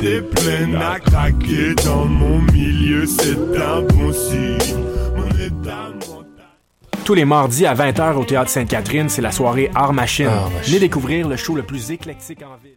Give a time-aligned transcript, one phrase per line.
[0.00, 4.78] était pleine à craquer dans mon milieu, c'est un bon signe.
[5.16, 7.04] Mon état mental.
[7.04, 10.26] Tous les mardis à 20h au Théâtre Sainte-Catherine, c'est la soirée Art Machine.
[10.26, 10.74] Art Machine.
[10.74, 12.76] Venez découvrir le show le plus éclectique en ville.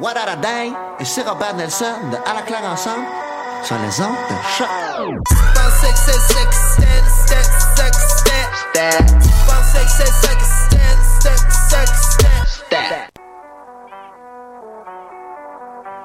[0.00, 3.06] What a Day et c'est Robert Nelson de À la claire ensemble
[3.62, 4.68] sur les ondes de choc.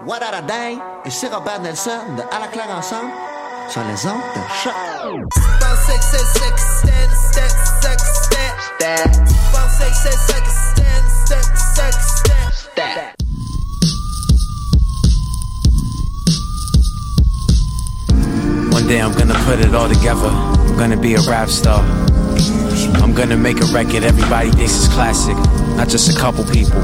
[0.06, 3.12] What a Day et c'est Robert Nelson de À la claire ensemble
[3.70, 4.74] sur les ondes de choc.
[12.82, 13.29] One
[18.90, 20.30] day I'm gonna put it all together.
[20.30, 21.84] I'm gonna be a rap star.
[23.04, 25.36] I'm gonna make a record everybody thinks is classic,
[25.78, 26.82] not just a couple people.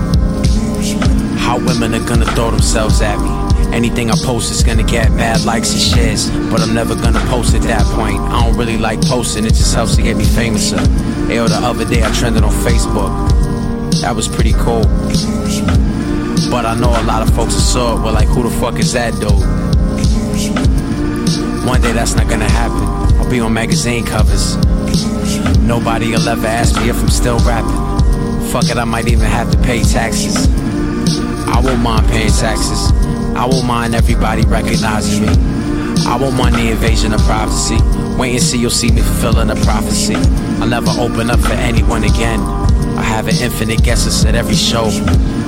[1.46, 3.32] How women are gonna throw themselves at me.
[3.74, 7.56] Anything I post is gonna get mad likes and shares, but I'm never gonna post
[7.56, 8.20] at that point.
[8.20, 10.74] I don't really like posting, it just helps to get me famous.
[10.74, 13.10] Ayo, the other day I trended on Facebook.
[14.02, 14.84] That was pretty cool.
[16.52, 18.78] But I know a lot of folks that saw it were like, who the fuck
[18.78, 19.66] is that dude?
[21.66, 22.84] One day that's not gonna happen.
[23.18, 24.56] I'll be on magazine covers.
[25.60, 28.52] Nobody will ever ask me if I'm still rapping.
[28.52, 30.48] Fuck it, I might even have to pay taxes.
[31.48, 32.92] I won't mind paying taxes.
[33.36, 35.34] I won't mind everybody recognizing me.
[36.06, 37.78] I won't mind the invasion of privacy.
[38.16, 40.16] Wait and see, you'll see me fulfilling a prophecy.
[40.62, 42.40] I'll never open up for anyone again.
[42.96, 44.86] I have an infinite guest list at every show.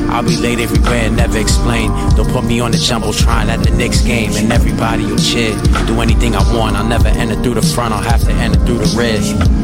[0.10, 1.90] I'll be late everywhere and never explain.
[2.16, 5.56] Don't put me on the jumbotron at the Knicks game and everybody will cheer.
[5.86, 8.80] Do anything I want, I'll never enter through the front, I'll have to enter through
[8.80, 9.57] the rear.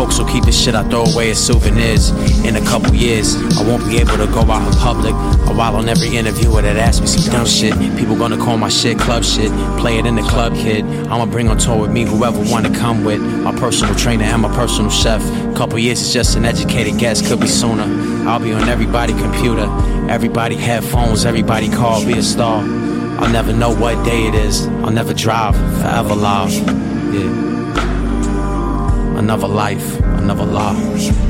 [0.00, 2.08] Folks will keep the shit I throw away as souvenirs.
[2.46, 5.12] In a couple years, I won't be able to go out in public.
[5.46, 8.70] Or while on every interviewer that asks me some dumb shit, people gonna call my
[8.70, 9.50] shit club shit.
[9.78, 10.86] Play it in the club, kid.
[10.86, 13.20] I'ma bring on tour with me whoever wanna come with.
[13.20, 15.20] My personal trainer and my personal chef.
[15.54, 17.84] Couple years is just an educated guess, could be sooner.
[18.26, 19.68] I'll be on everybody computer,
[20.08, 22.62] everybody headphones, everybody call, be a star.
[23.20, 24.66] I'll never know what day it is.
[24.82, 26.54] I'll never drive, forever live.
[27.14, 27.49] Yeah.
[29.20, 31.29] Another life, another law.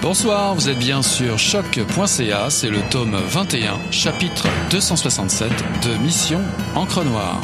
[0.00, 5.50] Bonsoir, vous êtes bien sur choc.ca, c'est le tome 21, chapitre 267
[5.84, 6.40] de Mission
[6.76, 7.40] Encre Noire.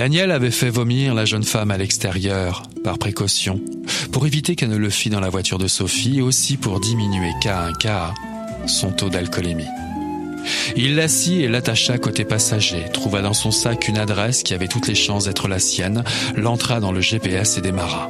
[0.00, 3.60] Daniel avait fait vomir la jeune femme à l'extérieur, par précaution,
[4.12, 7.32] pour éviter qu'elle ne le fît dans la voiture de Sophie et aussi pour diminuer
[7.42, 8.14] cas un cas
[8.64, 9.68] son taux d'alcoolémie.
[10.74, 14.88] Il l'assit et l'attacha côté passager, trouva dans son sac une adresse qui avait toutes
[14.88, 16.02] les chances d'être la sienne,
[16.34, 18.08] l'entra dans le GPS et démarra.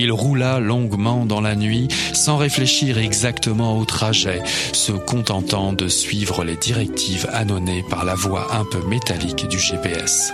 [0.00, 4.40] Il roula longuement dans la nuit, sans réfléchir exactement au trajet,
[4.72, 10.32] se contentant de suivre les directives annonnées par la voix un peu métallique du GPS.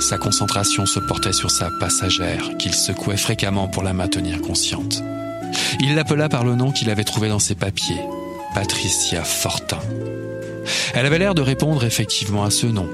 [0.00, 5.02] Sa concentration se portait sur sa passagère, qu'il secouait fréquemment pour la maintenir consciente.
[5.80, 8.02] Il l'appela par le nom qu'il avait trouvé dans ses papiers,
[8.54, 9.80] Patricia Fortin.
[10.92, 12.86] Elle avait l'air de répondre effectivement à ce nom.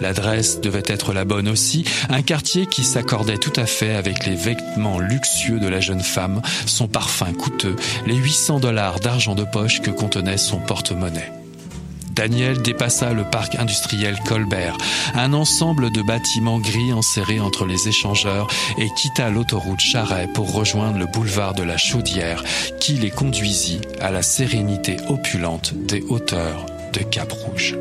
[0.00, 4.34] L'adresse devait être la bonne aussi, un quartier qui s'accordait tout à fait avec les
[4.34, 7.76] vêtements luxueux de la jeune femme, son parfum coûteux,
[8.06, 11.32] les 800 dollars d'argent de poche que contenait son porte-monnaie.
[12.16, 14.78] Daniel dépassa le parc industriel Colbert,
[15.14, 18.48] un ensemble de bâtiments gris enserrés entre les échangeurs,
[18.78, 22.42] et quitta l'autoroute Charret pour rejoindre le boulevard de la Chaudière,
[22.80, 26.64] qui les conduisit à la sérénité opulente des hauteurs
[26.94, 27.76] de Cap-Rouge.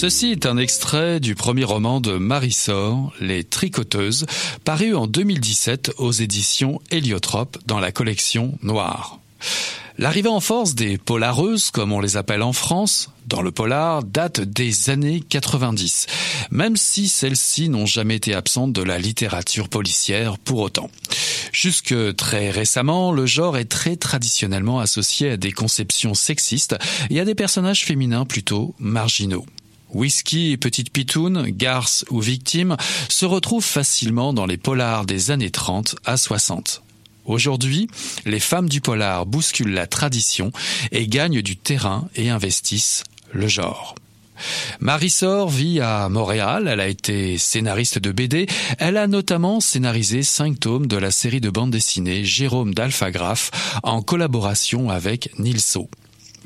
[0.00, 4.24] Ceci est un extrait du premier roman de Marisol, Les Tricoteuses,
[4.64, 9.20] paru en 2017 aux éditions Héliotrope dans la collection Noire.
[9.98, 14.40] L'arrivée en force des polareuses, comme on les appelle en France, dans le polar, date
[14.40, 16.06] des années 90,
[16.50, 20.90] même si celles-ci n'ont jamais été absentes de la littérature policière pour autant.
[21.52, 26.78] Jusque très récemment, le genre est très traditionnellement associé à des conceptions sexistes
[27.10, 29.44] et à des personnages féminins plutôt marginaux.
[29.92, 32.76] Whisky et Petite Pitoune, Garce ou Victime
[33.08, 36.82] se retrouvent facilement dans les polars des années 30 à 60.
[37.24, 37.88] Aujourd'hui,
[38.24, 40.52] les femmes du polar bousculent la tradition
[40.90, 43.94] et gagnent du terrain et investissent le genre.
[44.80, 48.46] Marisor vit à Montréal, elle a été scénariste de BD,
[48.78, 53.50] elle a notamment scénarisé cinq tomes de la série de bande dessinée Jérôme d'Alphagraphe
[53.82, 55.90] en collaboration avec Nilso.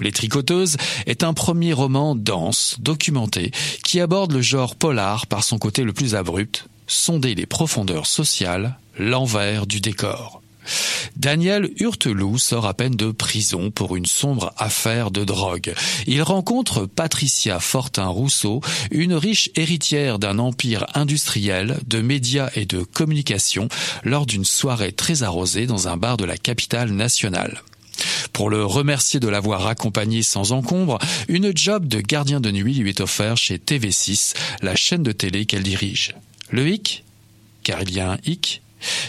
[0.00, 0.76] Les Tricoteuses
[1.06, 3.52] est un premier roman dense, documenté,
[3.82, 8.79] qui aborde le genre polar par son côté le plus abrupt, sonder les profondeurs sociales,
[8.99, 10.41] l'envers du décor.
[11.17, 15.75] Daniel Hurteloup sort à peine de prison pour une sombre affaire de drogue.
[16.06, 18.61] Il rencontre Patricia Fortin-Rousseau,
[18.91, 23.69] une riche héritière d'un empire industriel, de médias et de communication,
[24.02, 27.62] lors d'une soirée très arrosée dans un bar de la capitale nationale.
[28.32, 30.99] Pour le remercier de l'avoir accompagné sans encombre,
[31.29, 35.46] une job de gardien de nuit lui est offerte chez TV6, la chaîne de télé
[35.46, 36.14] qu'elle dirige.
[36.50, 37.05] Le hic
[37.62, 38.61] Car il y a un hic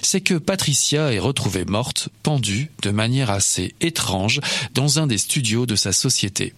[0.02, 4.40] c'est que Patricia est retrouvée morte, pendue, de manière assez étrange,
[4.74, 6.54] dans un des studios de sa société.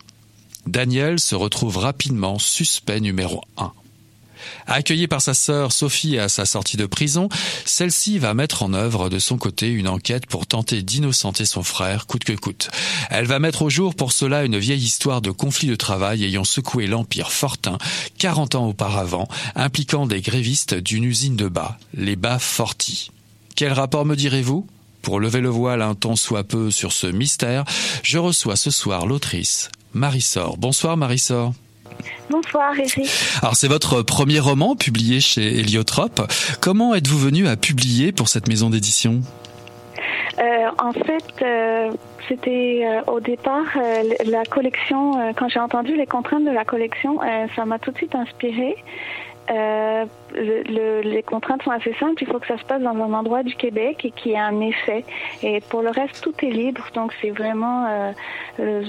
[0.66, 3.72] Daniel se retrouve rapidement suspect numéro un.
[4.66, 7.30] Accueillie par sa sœur Sophie à sa sortie de prison,
[7.66, 12.08] celle-ci va mettre en œuvre de son côté une enquête pour tenter d'innocenter son frère
[12.08, 12.70] coûte que coûte.
[13.10, 16.44] Elle va mettre au jour pour cela une vieille histoire de conflit de travail ayant
[16.44, 17.78] secoué l'Empire Fortin
[18.18, 23.12] 40 ans auparavant, impliquant des grévistes d'une usine de bas, les bas Forti.
[23.56, 24.68] Quel rapport me direz-vous?
[25.02, 27.64] Pour lever le voile un temps soit peu sur ce mystère,
[28.04, 30.58] je reçois ce soir l'autrice Marisor.
[30.58, 31.54] Bonsoir Marisor.
[32.30, 33.10] Bonsoir, Eric.
[33.42, 36.22] Alors, c'est votre premier roman publié chez Héliotrope.
[36.62, 39.22] Comment êtes-vous venu à publier pour cette maison d'édition?
[40.40, 41.92] Euh, En fait, euh,
[42.28, 43.66] c'était euh, au départ
[44.26, 45.34] la collection.
[45.38, 47.20] quand j'ai entendu les contraintes de la collection,
[47.56, 48.76] ça m'a tout de suite inspiré.
[50.36, 52.22] Euh, le, les contraintes sont assez simples.
[52.22, 54.40] Il faut que ça se passe dans un endroit du Québec et qu'il y ait
[54.40, 55.06] un effet.
[55.44, 56.84] Et pour le reste, tout est libre.
[56.94, 58.12] Donc, c'est vraiment euh,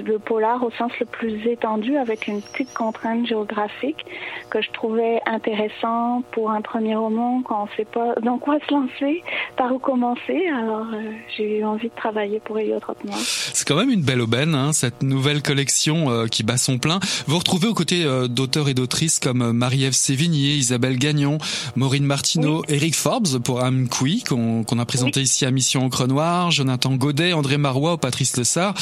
[0.04, 4.04] le, polar au sens le plus étendu avec une petite contrainte géographique
[4.50, 8.58] que je trouvais intéressant pour un premier roman quand on ne sait pas dans quoi
[8.66, 9.22] se lancer,
[9.56, 10.46] par où commencer.
[10.48, 13.18] Alors, euh, j'ai eu envie de travailler pour Héliotrope Noir.
[13.18, 17.00] C'est quand même une belle aubaine, hein, cette nouvelle collection qui bat son plein.
[17.26, 21.27] Vous retrouvez aux côtés d'auteurs et d'autrices comme Marie-Ève Sévigny, Isabelle Gagnon,
[21.76, 26.94] Maureen Martineau, Eric Forbes pour Amqui qu'on a présenté ici à Mission Encre Noire, Jonathan
[26.94, 28.74] Godet, André Marois ou Patrice Lessard.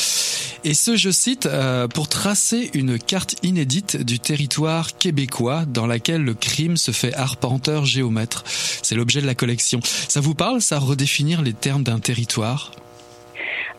[0.64, 6.22] Et ce, je cite, euh, pour tracer une carte inédite du territoire québécois dans laquelle
[6.22, 8.44] le crime se fait arpenteur géomètre.
[8.82, 9.80] C'est l'objet de la collection.
[10.08, 12.72] Ça vous parle, ça, redéfinir les termes d'un territoire?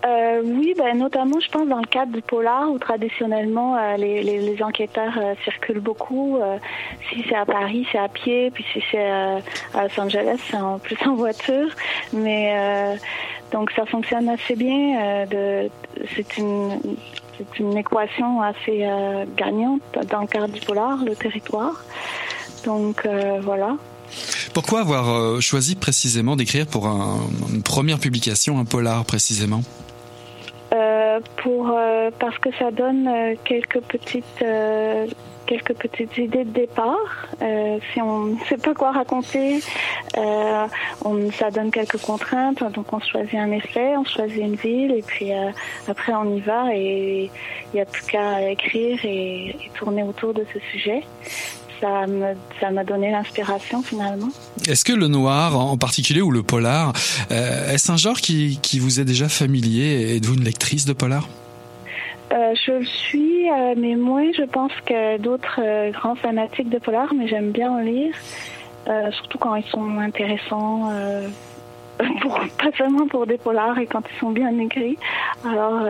[0.06, 4.62] Euh, oui, ben, notamment, je pense, dans le cadre du polar, où traditionnellement, euh, les,
[4.62, 6.38] enquêteurs euh, circulent beaucoup.
[6.38, 6.58] Euh,
[7.10, 9.42] si c'est à Paris, c'est à pied, puis si c'est à
[9.75, 11.70] Los Angeles, c'est en plus en voiture.
[12.13, 12.98] Mais
[13.51, 15.25] donc, ça fonctionne assez bien.
[16.16, 16.80] c'est une
[17.38, 18.88] c'est une équation assez
[19.36, 21.84] gagnante dans le cadre du polar, le territoire.
[22.66, 23.08] Donc,
[23.42, 23.75] voilà.
[24.54, 27.20] Pourquoi avoir choisi précisément d'écrire pour un,
[27.54, 29.62] une première publication un polar précisément?
[31.38, 31.75] Pour
[32.19, 33.09] parce que ça donne
[33.43, 34.43] quelques petites
[35.47, 37.27] quelques petites idées de départ.
[37.41, 39.59] Euh, si on ne sait pas quoi raconter,
[40.17, 40.67] euh,
[41.03, 42.63] on, ça donne quelques contraintes.
[42.74, 45.50] Donc on choisit un essai, on choisit une ville et puis euh,
[45.88, 47.31] après on y va et
[47.74, 51.03] il n'y a plus qu'à écrire et, tourner autour de ce sujet.
[51.79, 54.29] Ça me, ça m'a donné l'inspiration finalement.
[54.67, 56.93] Est-ce que le noir en particulier ou le polar,
[57.31, 61.27] euh, est-ce un genre qui, qui vous est déjà familier Êtes-vous une lectrice de polar?
[62.34, 67.13] Euh, je le suis, euh, mais moins, je pense, que d'autres grands fanatiques de polar,
[67.13, 68.13] mais j'aime bien en lire,
[69.12, 70.91] surtout quand ils sont intéressants,
[72.22, 74.98] pour, pas seulement pour des polars et quand ils sont bien écrits.
[75.46, 75.84] Alors,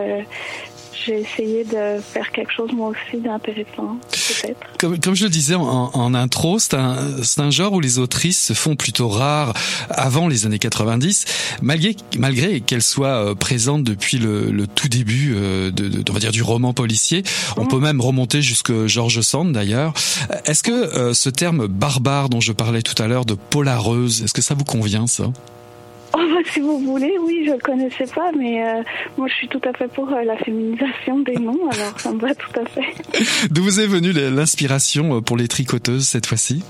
[1.06, 4.60] j'ai essayé de faire quelque chose moi aussi d'intéressant, peut-être.
[4.80, 6.98] Comme, comme je le disais en, en intro, c'est un,
[7.38, 9.54] un genre où les autrices se font plutôt rares
[9.90, 11.26] avant les années 90,
[11.62, 16.14] malgré, malgré qu'elles soient euh, présentes depuis le, le tout début euh, de, de, on
[16.14, 17.24] va dire, du roman policier.
[17.58, 17.68] On mmh.
[17.68, 19.94] peut même remonter jusque George Sand d'ailleurs.
[20.46, 24.34] Est-ce que euh, ce terme barbare dont je parlais tout à l'heure de polareuse, est-ce
[24.34, 25.32] que ça vous convient ça?
[26.14, 28.82] Oh, bah, si vous voulez, oui, je ne connaissais pas, mais euh,
[29.18, 32.20] moi je suis tout à fait pour euh, la féminisation des noms, alors ça me
[32.20, 33.48] va tout à fait.
[33.52, 36.64] D'où vous est venue l'inspiration euh, pour les tricoteuses cette fois-ci?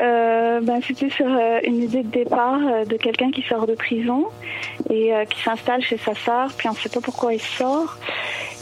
[0.00, 1.26] Euh, ben, C'était sur
[1.64, 4.26] une idée de départ de quelqu'un qui sort de prison
[4.90, 7.98] et qui s'installe chez sa sœur, puis on ne sait pas pourquoi il sort.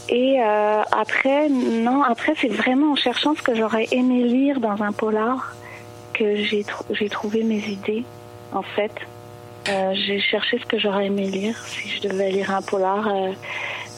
[0.09, 4.93] Et après, non, après c'est vraiment en cherchant ce que j'aurais aimé lire dans un
[4.93, 5.55] polar
[6.13, 8.05] que j'ai tr trouvé mes idées,
[8.53, 8.93] en fait.
[9.69, 13.33] Euh, j'ai cherché ce que j'aurais aimé lire si je devais lire un polar euh,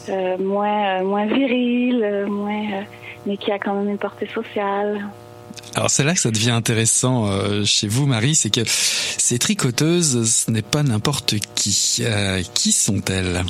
[0.09, 2.83] euh, moins moins viril, moins
[3.25, 5.09] mais qui a quand même une portée sociale.
[5.75, 7.27] Alors c'est là que ça devient intéressant
[7.63, 12.03] chez vous, Marie, c'est que ces tricoteuses, ce n'est pas n'importe qui.
[12.53, 13.43] qui sont-elles?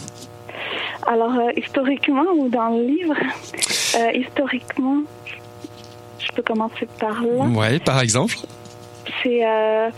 [1.08, 3.16] Alors historiquement ou dans le livre,
[4.14, 5.02] historiquement,
[6.20, 7.46] je peux commencer par là.
[7.46, 8.38] Ouais, par exemple
[9.22, 9.90] c'est euh,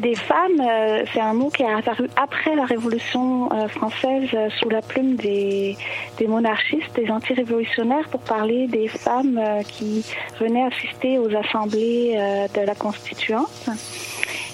[0.00, 4.28] des femmes, euh, c'est un mot qui est apparu après la Révolution euh, française
[4.60, 5.76] sous la plume des,
[6.18, 10.04] des monarchistes, des anti-révolutionnaires pour parler des femmes qui
[10.40, 12.14] venaient assister aux assemblées
[12.54, 13.68] de la Constituante.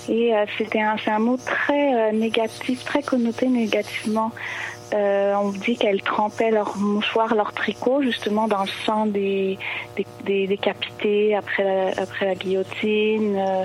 [0.09, 4.33] Et c'était un, un mot très négatif, très connoté négativement.
[4.95, 9.59] Euh, on dit qu'elles trempaient leurs mouchoirs, leurs tricots, justement dans le sang des,
[10.25, 13.65] décapités après la, guillotine, euh,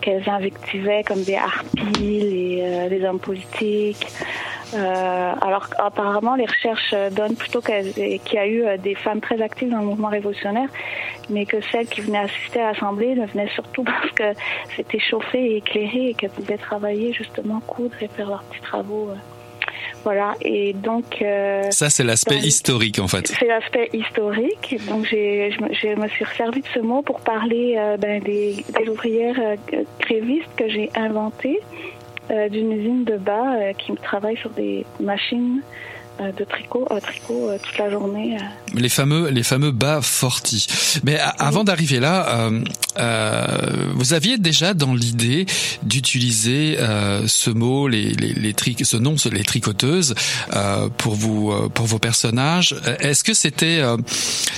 [0.00, 4.06] qu'elles invectivaient comme des harpies les, euh, hommes politiques.
[4.72, 9.80] Alors apparemment, les recherches donnent plutôt qu'il y a eu des femmes très actives dans
[9.80, 10.68] le mouvement révolutionnaire,
[11.28, 14.32] mais que celles qui venaient assister à l'Assemblée ne venaient surtout parce que
[14.76, 19.10] c'était chauffé et éclairé et qu'elles pouvaient travailler justement, coudre et faire leurs petits travaux.
[20.04, 21.22] Voilà, et donc...
[21.22, 23.28] Euh, Ça, c'est l'aspect historique, en fait.
[23.28, 24.76] C'est l'aspect historique.
[24.88, 28.64] Donc, j'ai, je, je, me suis servi de ce mot pour parler euh, ben, des,
[28.78, 29.56] des, ouvrières euh,
[30.00, 31.60] grévistes que j'ai inventées
[32.50, 35.62] d'une usine de bas qui travaille sur des machines
[36.20, 38.36] de tricot, euh, tricot toute la journée.
[38.74, 40.66] Les fameux, les fameux bas forti.
[41.04, 42.50] Mais avant d'arriver là,
[42.98, 43.46] euh,
[43.94, 45.46] vous aviez déjà dans l'idée
[45.82, 46.76] d'utiliser
[47.26, 50.14] ce mot, les, les, les tri ce nom, les tricoteuses,
[50.98, 52.74] pour vous, pour vos personnages.
[53.00, 53.82] Est-ce que c'était,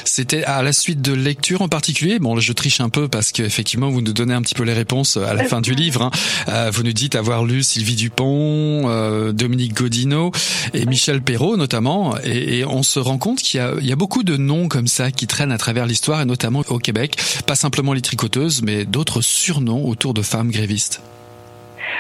[0.05, 2.19] c'était à la suite de lecture en particulier?
[2.19, 5.17] Bon, je triche un peu parce qu'effectivement, vous nous donnez un petit peu les réponses
[5.17, 6.11] à la fin du livre.
[6.47, 6.71] Hein.
[6.71, 10.33] vous nous dites avoir lu Sylvie Dupont, Dominique Godino
[10.75, 14.25] et Michel Perrault notamment, et, et, on se rend compte qu'il y, y, a beaucoup
[14.25, 17.17] de noms comme ça qui traînent à travers l'histoire, et notamment au Québec,
[17.47, 21.01] pas simplement les tricoteuses, mais d'autres surnoms autour de femmes grévistes.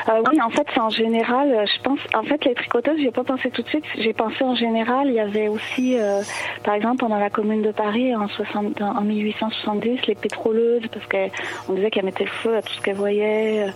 [0.09, 3.11] Euh, oui, en fait, c'est en général, euh, je pense, en fait, les tricoteuses, j'ai
[3.11, 3.85] pas pensé tout de suite.
[3.99, 6.23] J'ai pensé en général, il y avait aussi, euh,
[6.65, 11.73] par exemple, pendant la Commune de Paris en, 60, en 1870, les pétroleuses, parce qu'on
[11.75, 13.67] disait qu'elles mettaient le feu à tout ce qu'elles voyaient.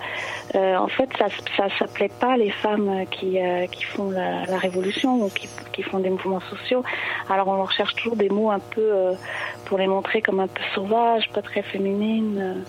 [0.54, 3.38] En fait, ça, ça s'appelait pas les femmes qui
[3.70, 6.82] qui font la, la, révolution ou qui, qui font des mouvements sociaux.
[7.28, 8.90] Alors, on recherche toujours des mots un peu
[9.66, 12.64] pour les montrer comme un peu sauvages, pas très féminines.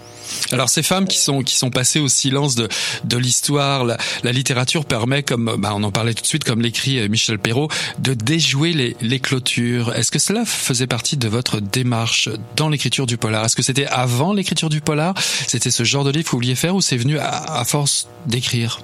[0.52, 2.68] Alors ces femmes qui sont qui sont passées au silence de
[3.04, 6.62] de l'histoire, la, la, littérature permet, comme bah, on en parlait tout de suite, comme
[6.62, 9.94] l'écrit euh, Michel Perrault, de déjouer les, les clôtures.
[9.96, 13.46] Est-ce que cela faisait partie de votre démarche dans l'écriture du polar?
[13.46, 15.14] Est-ce que c'était avant l'écriture du polar?
[15.20, 18.08] C'était ce genre de livre que vous vouliez faire ou c'est venu à, à force
[18.26, 18.82] d'écrire?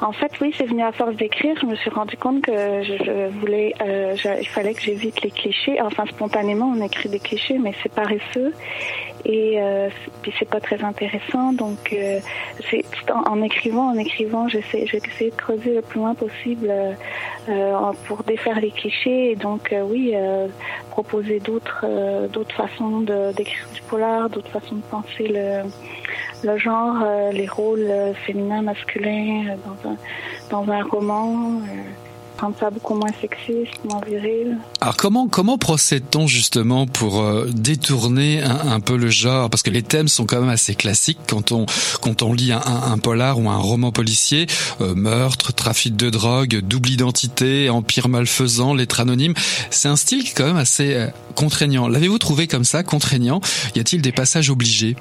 [0.00, 1.56] En fait, oui, c'est venu à force d'écrire.
[1.60, 5.80] Je me suis rendu compte que je, voulais, euh, il fallait que j'évite les clichés.
[5.80, 8.52] Enfin, spontanément, on écrit des clichés, mais c'est paresseux
[9.24, 9.88] et euh,
[10.22, 11.52] puis c'est pas très intéressant.
[11.52, 12.20] Donc, euh,
[12.70, 16.92] c'est en, écrivant, en écrivant, j'essaie, j'ai essayé de creuser le plus loin possible euh,
[17.48, 20.48] euh pour défaire les clichés et donc euh, oui, euh,
[20.90, 21.84] proposer d'autres
[22.28, 25.62] d'autres façons de, d'écrire du polar, d'autres façons de penser le
[26.42, 26.96] le genre,
[27.32, 27.90] les rôles
[28.26, 29.96] féminins, masculins dans un
[30.50, 31.60] dans un roman
[32.38, 34.58] rendre ça beaucoup moins sexiste, moins viril.
[34.80, 39.50] Alors comment comment procède-t-on justement pour euh, détourner un, un, peu le genre?
[39.50, 41.66] Parce que les thèmes sont quand même assez classiques quand on
[42.00, 44.46] quand on lit un, un polar ou un roman policier,
[44.80, 49.34] euh, meurtre, trafic de drogue, double identité, empire malfaisant, lettres anonymes,
[49.70, 51.88] c'est un style quand même assez euh, contraignant.
[51.88, 53.40] L'avez-vous trouvé comme ça contraignant?
[53.74, 54.96] Y a-t-il des passages obligés?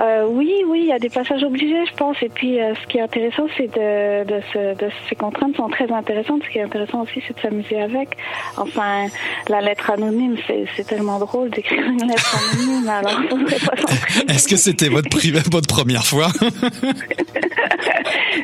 [0.00, 2.16] Euh, oui, oui, il y a des passages obligés, je pense.
[2.22, 5.68] Et puis, euh, ce qui est intéressant, c'est de, de, ce, de, ces contraintes sont
[5.68, 6.42] très intéressantes.
[6.44, 8.16] Ce qui est intéressant aussi, c'est de s'amuser avec.
[8.56, 9.06] Enfin,
[9.48, 12.88] la lettre anonyme, c'est tellement drôle d'écrire une lettre anonyme.
[12.88, 13.20] Alors,
[14.28, 15.08] Est-ce que c'était votre,
[15.50, 16.28] votre première fois?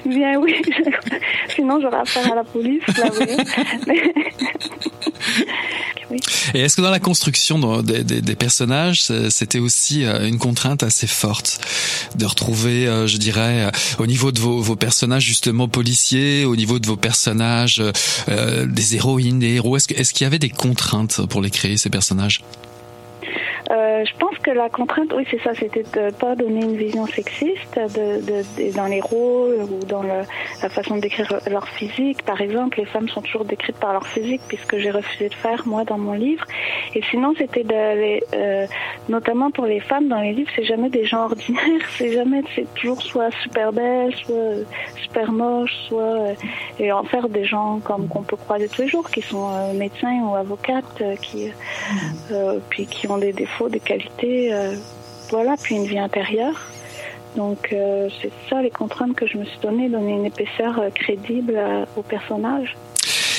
[0.05, 0.55] Bien oui.
[1.55, 3.27] Sinon, j'aurais affaire à la police, là, oui.
[6.55, 10.83] Et est-ce que dans la construction des, des, des personnages, c'était aussi euh, une contrainte
[10.83, 11.61] assez forte
[12.17, 16.57] de retrouver, euh, je dirais, euh, au niveau de vos, vos, personnages justement policiers, au
[16.57, 17.83] niveau de vos personnages,
[18.29, 21.91] des héroïnes, des héros, est-ce qu'il est y avait des contraintes pour les créer ces
[21.91, 22.43] personnages?
[23.71, 27.07] Euh, je pense que la contrainte, oui, c'est ça, c'était de pas donner une vision
[27.07, 30.23] sexiste de, de, dans les rôles ou dans le,
[30.63, 32.23] la façon de décrire leur physique.
[32.23, 35.67] Par exemple, les femmes sont toujours décrites par leur physique, puisque j'ai refusé de faire
[35.67, 36.45] moi dans mon livre.
[36.95, 38.67] Et sinon, c'était de, euh,
[39.11, 42.73] notamment pour les femmes dans les livres, c'est jamais des gens ordinaires, c'est jamais, c'est
[42.75, 44.65] toujours soit super belles, soit
[45.03, 46.35] super moches, soit euh,
[46.79, 49.75] et en faire des gens comme qu'on peut croiser tous les jours, qui sont euh,
[49.75, 51.51] médecins ou avocates, qui
[52.71, 54.77] puis qui ont des défauts des qualités, euh,
[55.31, 56.61] voilà, puis une vie intérieure.
[57.37, 60.91] Donc euh, c'est ça les contraintes que je me suis donné, donner une épaisseur euh,
[60.91, 61.61] crédible
[61.97, 62.77] au personnage.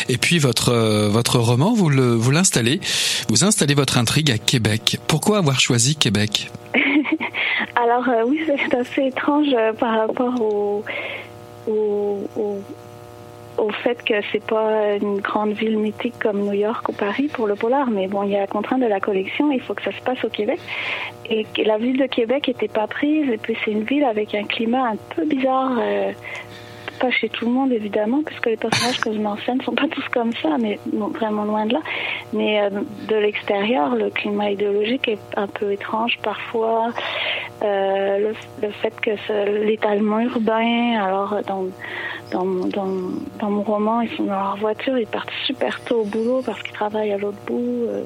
[0.09, 0.73] Et puis votre
[1.07, 2.81] votre roman, vous le vous l'installez,
[3.29, 4.99] vous installez votre intrigue à Québec.
[5.07, 6.51] Pourquoi avoir choisi Québec?
[7.75, 10.83] Alors oui, c'est assez étrange par rapport au,
[11.67, 12.61] au, au
[13.59, 17.47] au fait que c'est pas une grande ville mythique comme New York ou Paris pour
[17.47, 19.83] le polar, mais bon, il y a la contrainte de la collection, il faut que
[19.83, 20.59] ça se passe au Québec.
[21.29, 24.45] Et la ville de Québec était pas prise, et puis c'est une ville avec un
[24.45, 26.11] climat un peu bizarre, euh,
[26.99, 30.07] pas chez tout le monde évidemment, puisque les personnages que je mentionne sont pas tous
[30.09, 31.81] comme ça, mais vraiment loin de là.
[32.33, 32.69] Mais euh,
[33.07, 36.89] de l'extérieur, le climat idéologique est un peu étrange parfois.
[37.61, 39.11] Euh, le, fait que
[39.65, 41.65] l'étalement urbain, alors dans
[42.31, 42.87] dans, dans,
[43.39, 46.61] dans, mon roman, ils sont dans leur voiture, ils partent super tôt au boulot parce
[46.61, 48.03] qu'ils travaillent à l'autre bout, euh,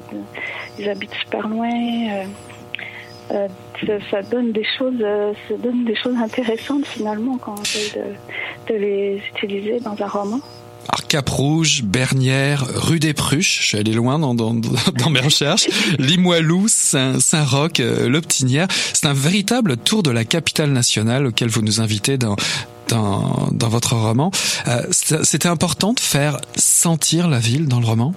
[0.78, 1.68] ils habitent super loin.
[3.30, 3.48] Euh,
[3.88, 5.00] euh, ça, donne des choses,
[5.48, 8.00] ça donne des choses intéressantes finalement quand on essaie
[8.68, 10.40] de, les utiliser dans un roman.
[10.88, 14.52] Alors Cap-Rouge, Bernière, rue des Pruches, je suis allé loin dans,
[15.10, 15.66] mes recherches,
[15.98, 18.68] Limoilou, Saint-Roch, L'Optinière.
[18.92, 22.36] C'est un véritable tour de la capitale nationale auquel vous nous invitez dans,
[22.90, 24.30] votre roman.
[24.68, 28.14] Euh, C'était important de faire sentir la ville dans le roman?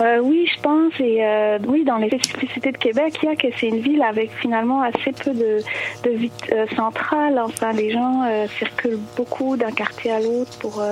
[0.00, 0.92] Euh, oui, je pense.
[0.98, 4.02] Et euh, oui, dans les spécificités de Québec, il y a que c'est une ville
[4.02, 5.60] avec finalement assez peu de,
[6.02, 7.38] de vie euh, centrale.
[7.38, 8.24] Enfin, les gens
[8.58, 10.82] circulent beaucoup d'un quartier à l'autre pour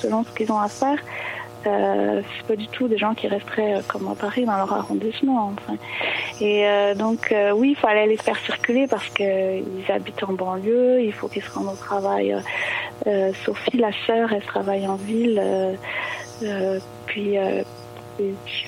[0.00, 0.98] selon ce qu'ils ont à faire.
[1.66, 5.52] Euh, c'est pas du tout des gens qui resteraient comme à Paris dans leur arrondissement.
[5.56, 5.76] Enfin.
[6.40, 11.26] Et donc, oui, il fallait les faire circuler parce qu'ils habitent en banlieue, il faut
[11.26, 12.36] qu'ils se rendent au travail.
[13.44, 15.42] Sophie, la sœur, elle travaille en ville.
[17.06, 17.36] puis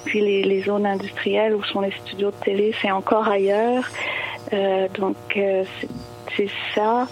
[0.04, 3.84] puis les, zones industrielles où sont les studios de télé, c'est encore ailleurs.
[4.98, 7.06] donc, c'est ça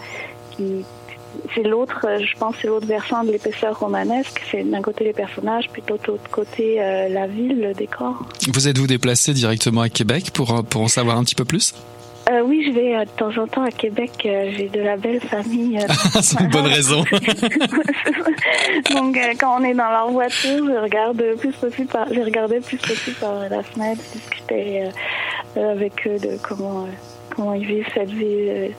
[1.55, 4.41] c'est l'autre, euh, je pense, c'est l'autre versant de l'épaisseur romanesque.
[4.51, 8.27] C'est d'un côté les personnages, puis de l'autre côté euh, la ville, le décor.
[8.49, 11.75] Vous êtes-vous déplacé directement à Québec pour, euh, pour en savoir un petit peu plus?
[12.37, 14.13] Euh, oui, je vais de temps en temps à Québec.
[14.23, 15.79] J'ai de la belle famille.
[16.21, 17.05] c'est une bonne raison.
[18.95, 22.79] Donc, quand on est dans leur voiture, je regarde plus possible par, je regardais plus
[22.79, 24.89] possible par la fenêtre, discuter
[25.57, 26.87] avec eux de comment
[27.35, 28.73] comment ils vivent cette vie,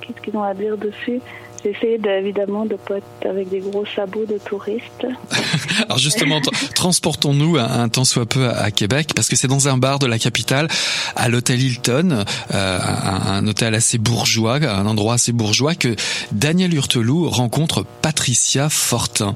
[0.00, 1.20] qu'est-ce qu'ils ont à dire dessus
[1.64, 5.06] J'essaie évidemment de pas être avec des gros sabots de touristes.
[5.84, 6.40] Alors justement,
[6.74, 10.06] transportons-nous un, un, temps soit peu à, Québec, parce que c'est dans un bar de
[10.06, 10.68] la capitale,
[11.16, 15.96] à l'hôtel Hilton, euh, un, un, hôtel assez bourgeois, un endroit assez bourgeois, que
[16.32, 19.34] Daniel Hurteloup rencontre Patricia Fortin.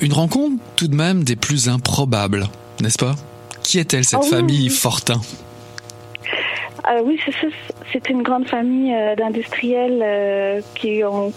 [0.00, 2.48] Une rencontre tout de même des plus improbables,
[2.80, 3.16] n'est-ce pas?
[3.64, 4.68] Qui est-elle cette Ah oui, famille.
[4.68, 5.20] Fortin?
[6.88, 7.18] Euh, oui,
[7.92, 11.32] c'est une grande famille euh, d'industriels euh, qui, ont,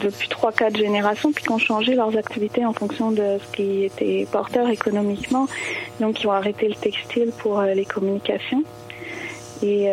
[0.00, 3.84] depuis trois, quatre générations, puis qui ont changé leurs activités en fonction de ce qui
[3.84, 5.46] était porteur économiquement.
[6.00, 8.64] Donc, ils ont arrêté le textile pour euh, les communications.
[9.62, 9.88] Et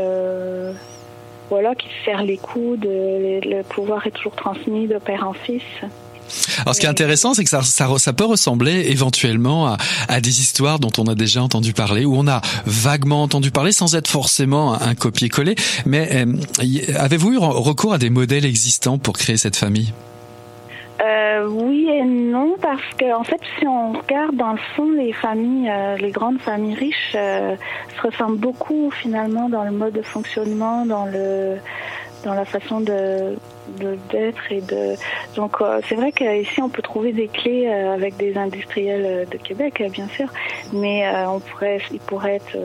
[1.50, 2.86] voilà, qui se serrent les coudes.
[2.86, 5.64] le pouvoir est toujours transmis de père en fils.
[6.62, 9.76] Alors ce qui est intéressant, c'est que ça, peut ressembler éventuellement
[10.08, 13.72] à, des histoires dont on a déjà entendu parler, où on a vaguement entendu parler
[13.72, 15.56] sans être forcément un copier-coller.
[15.86, 16.26] Mais euh,
[16.96, 19.94] avez-vous eu recours à des modèles existants pour créer cette famille?
[21.02, 25.14] Euh, oui et non, parce que en fait, si on regarde dans le fond, les
[25.14, 30.86] familles, euh, les grandes familles riches se ressemblent beaucoup finalement dans le mode de fonctionnement,
[30.86, 31.58] dans le
[32.26, 33.38] dans la façon de
[34.10, 34.96] d'être et de
[35.36, 39.26] donc euh, c'est vrai qu'ici on peut trouver des clés euh, avec des industriels euh,
[39.26, 40.28] de Québec bien sûr
[40.74, 42.58] mais on pourrait il pourrait être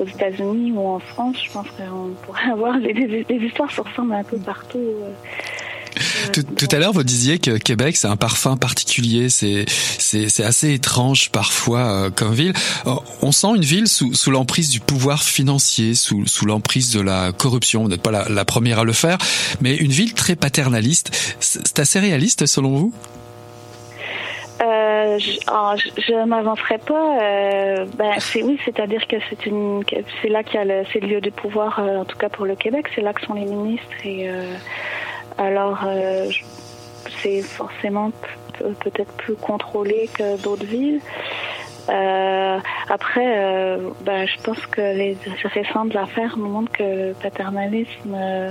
[0.00, 3.80] aux États-Unis ou en France je pense qu'on pourrait avoir les, les, les, histoires se
[3.80, 4.82] ressemblent un peu partout.
[6.32, 11.80] tout, à l'heure, vous disiez que Québec, c'est un parfum particulier, c'est assez étrange parfois
[11.80, 12.52] euh, comme ville.
[13.22, 17.82] On sent une ville sous, l'emprise du pouvoir financier, sous, l'emprise de la corruption.
[17.82, 19.18] Vous n'êtes pas la, première à le faire,
[19.60, 21.10] mais une ville très paternaliste.
[21.40, 22.92] C'est assez réaliste selon vous?
[24.62, 27.18] Euh, je, oh, je, je m'avancerai pas.
[27.20, 31.20] Euh, ben c'est oui, c'est-à-dire que c'est là qu'il y a le, c'est le lieu
[31.20, 33.86] de pouvoir, euh, en tout cas pour le Québec, c'est là que sont les ministres
[34.04, 34.30] et
[35.38, 35.86] euh, alors
[37.22, 38.10] c'est forcément
[38.80, 41.00] peut-être plus contrôlé que d'autres villes.
[41.88, 48.14] Euh, après, euh, ben, je pense que les récentes affaires nous montrent que le paternalisme
[48.14, 48.50] euh,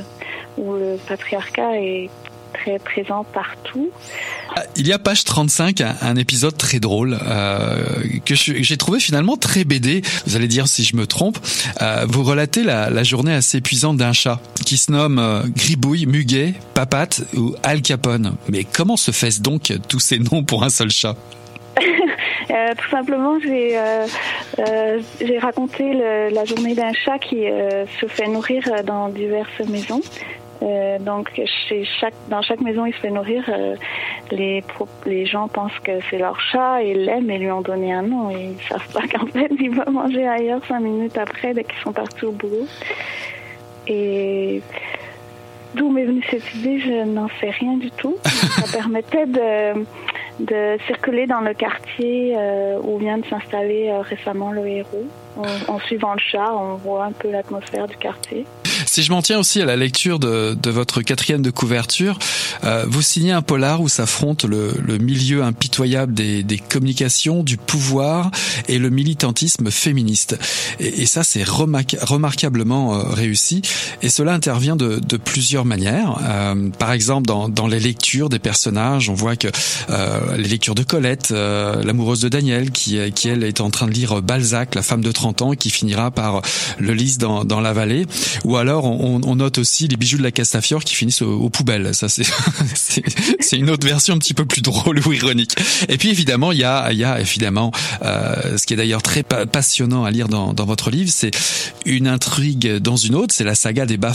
[0.57, 2.09] ou le patriarcat est
[2.57, 3.89] très présent partout.
[4.75, 7.83] Il y a page 35 un, épisode très drôle euh,
[8.25, 10.01] que j'ai trouvé finalement très BD.
[10.25, 11.37] Vous allez dire si je me trompe.
[11.81, 16.05] Euh, vous relatez la, la, journée assez épuisante d'un chat qui se nomme euh, Gribouille,
[16.05, 18.35] Muguet, Papate ou Al Capone.
[18.49, 21.15] Mais comment se fait-ce donc tous ces noms pour un seul chat?
[22.51, 24.05] Euh, tout simplement, j'ai euh,
[24.59, 24.99] euh,
[25.41, 27.43] raconté le, la journée d'un chat qui
[27.99, 30.01] se fait nourrir dans diverses maisons.
[30.63, 31.29] Euh, donc,
[31.67, 33.43] chez chaque, dans chaque maison, il se fait nourrir.
[33.49, 33.75] Euh,
[34.31, 34.63] les,
[35.05, 38.31] les gens pensent que c'est leur chat et l'aiment et lui ont donné un nom.
[38.31, 41.81] Et ils savent pas qu'en fait, il va manger ailleurs cinq minutes après, dès qu'ils
[41.83, 42.67] sont partis au boulot.
[43.87, 44.61] Et
[45.75, 48.17] d'où m'est venue cette idée, je n'en sais rien du tout.
[48.23, 49.85] Ça permettait de
[50.37, 55.07] de circuler dans le quartier euh, où vient de s'installer récemment le héros.
[55.67, 58.45] En, suivant le chat, on voit un peu l'atmosphère du quartier.
[58.85, 62.17] Si je m'en tiens aussi à la lecture de, de votre quatrième de couverture,
[62.63, 67.57] euh, vous signez un polar où s'affrontent le, le, milieu impitoyable des, des, communications, du
[67.57, 68.31] pouvoir
[68.67, 70.37] et le militantisme féministe.
[70.79, 73.61] Et, et ça, c'est remar remarquablement euh, réussi.
[74.01, 76.19] Et cela intervient de, de plusieurs manières.
[76.23, 79.47] Euh, par exemple, dans, dans, les lectures des personnages, on voit que
[79.89, 83.87] euh, les lectures de Colette, euh, l'amoureuse de Daniel, qui, qui elle est en train
[83.87, 86.41] de lire Balzac, la femme de 30 ans, qui finira par
[86.77, 88.05] le lise dans, la vallée,
[88.43, 91.95] ou alors on, note aussi les bijoux de la Castafiore qui finissent aux, aux poubelles.
[91.95, 92.07] Ça,
[93.39, 95.55] c'est une autre version un petit peu plus drôle ou ironique.
[95.89, 97.71] Et puis évidemment, il y a, y a évidemment
[98.03, 101.31] euh, ce qui est d'ailleurs très pa passionnant à lire dans, votre livre, c'est
[101.85, 103.33] une intrigue dans une autre.
[103.33, 104.13] C'est la saga des bas.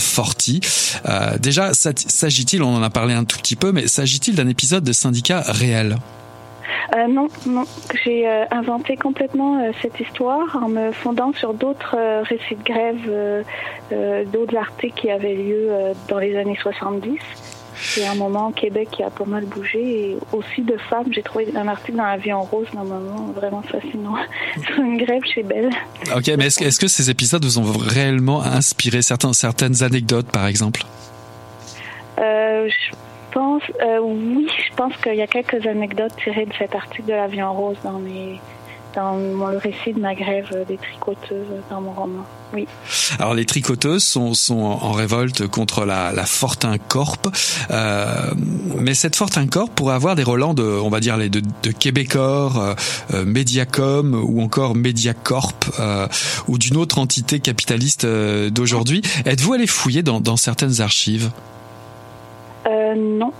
[1.07, 4.83] Euh, déjà, s'agit-il, on en a parlé un tout petit peu, mais s'agit-il d'un épisode
[4.83, 5.97] de syndicat réel?
[6.95, 7.63] Euh, non, non.
[8.03, 14.25] J'ai euh, inventé complètement euh, cette histoire en me fondant sur d'autres récits de grève,
[14.31, 15.69] d'autres articles qui avaient lieu
[16.07, 17.19] dans les années 70.
[17.83, 21.11] C'est un moment au Québec qui a pas mal bougé et aussi de femmes.
[21.11, 24.15] J'ai trouvé un article dans La Vie en rose, normalement, vraiment fascinant,
[24.65, 25.71] sur une grève chez Belle.
[26.15, 30.27] Ok, mais est-ce est -ce que ces épisodes vous ont réellement inspiré certains, certaines anecdotes,
[30.31, 30.83] par exemple?
[32.17, 32.91] Je
[33.31, 37.13] pense, euh, oui, je pense qu'il y a quelques anecdotes tirées de cet article de
[37.13, 38.39] La vie en rose dans mes
[38.95, 39.15] dans
[39.49, 42.25] le récit de ma grève des tricoteuses dans mon roman.
[42.53, 42.67] Oui.
[43.19, 47.29] Alors les tricoteuses sont, sont en révolte contre la, la Fortin Corp,
[47.69, 48.31] euh,
[48.77, 52.75] mais cette Fortin Corp pourrait avoir des relents de, on va dire de, de Québecor,
[53.13, 56.07] euh, Mediacom ou encore Mediacorp euh,
[56.47, 59.01] ou d'une autre entité capitaliste d'aujourd'hui.
[59.25, 61.31] Êtes-vous allé fouiller dans, dans certaines archives?
[62.67, 63.33] Euh, non.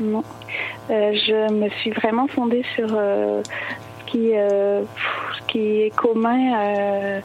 [0.00, 0.24] Non.
[0.90, 3.42] Euh, je me suis vraiment fondée sur euh,
[4.00, 4.82] ce, qui, euh,
[5.38, 7.20] ce qui est commun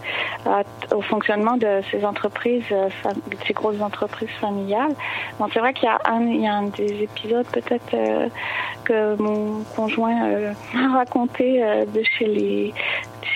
[0.93, 4.93] au fonctionnement de ces entreprises, de ces grosses entreprises familiales.
[5.39, 8.29] Bon, c'est vrai qu'il y a un, des épisodes peut-être
[8.85, 12.73] que mon conjoint m'a raconté de chez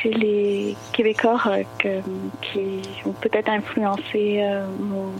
[0.09, 1.41] les Québécois
[1.79, 4.41] qui ont peut-être influencé
[4.79, 5.11] mon,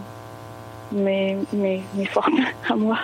[0.92, 2.98] mes, mes, mes formes à moi.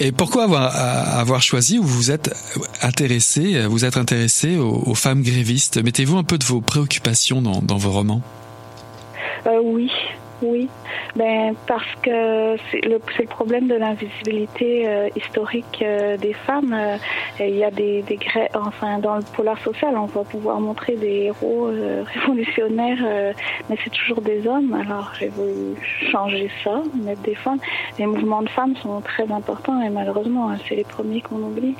[0.00, 2.34] Et pourquoi avoir, avoir choisi ou vous êtes
[2.82, 5.82] intéressé, vous êtes intéressé aux, aux femmes grévistes?
[5.82, 8.22] Mettez-vous un peu de vos préoccupations dans, dans vos romans?
[9.46, 9.90] Euh, oui,
[10.42, 10.68] oui.
[11.16, 16.72] Ben parce que c'est le, problème de l'invisibilité euh, historique euh, des femmes.
[16.72, 16.96] Euh,
[17.40, 20.96] il y a des, des grès- enfin dans le polar social, on va pouvoir montrer
[20.96, 21.70] des héros
[22.14, 23.34] révolutionnaires,
[23.68, 24.74] mais c'est toujours des hommes.
[24.74, 25.76] Alors j'ai voulu
[26.10, 27.58] changer ça, mettre des femmes.
[27.98, 31.76] Les mouvements de femmes sont très importants et malheureusement, hein, c'est les premiers qu'on oublie.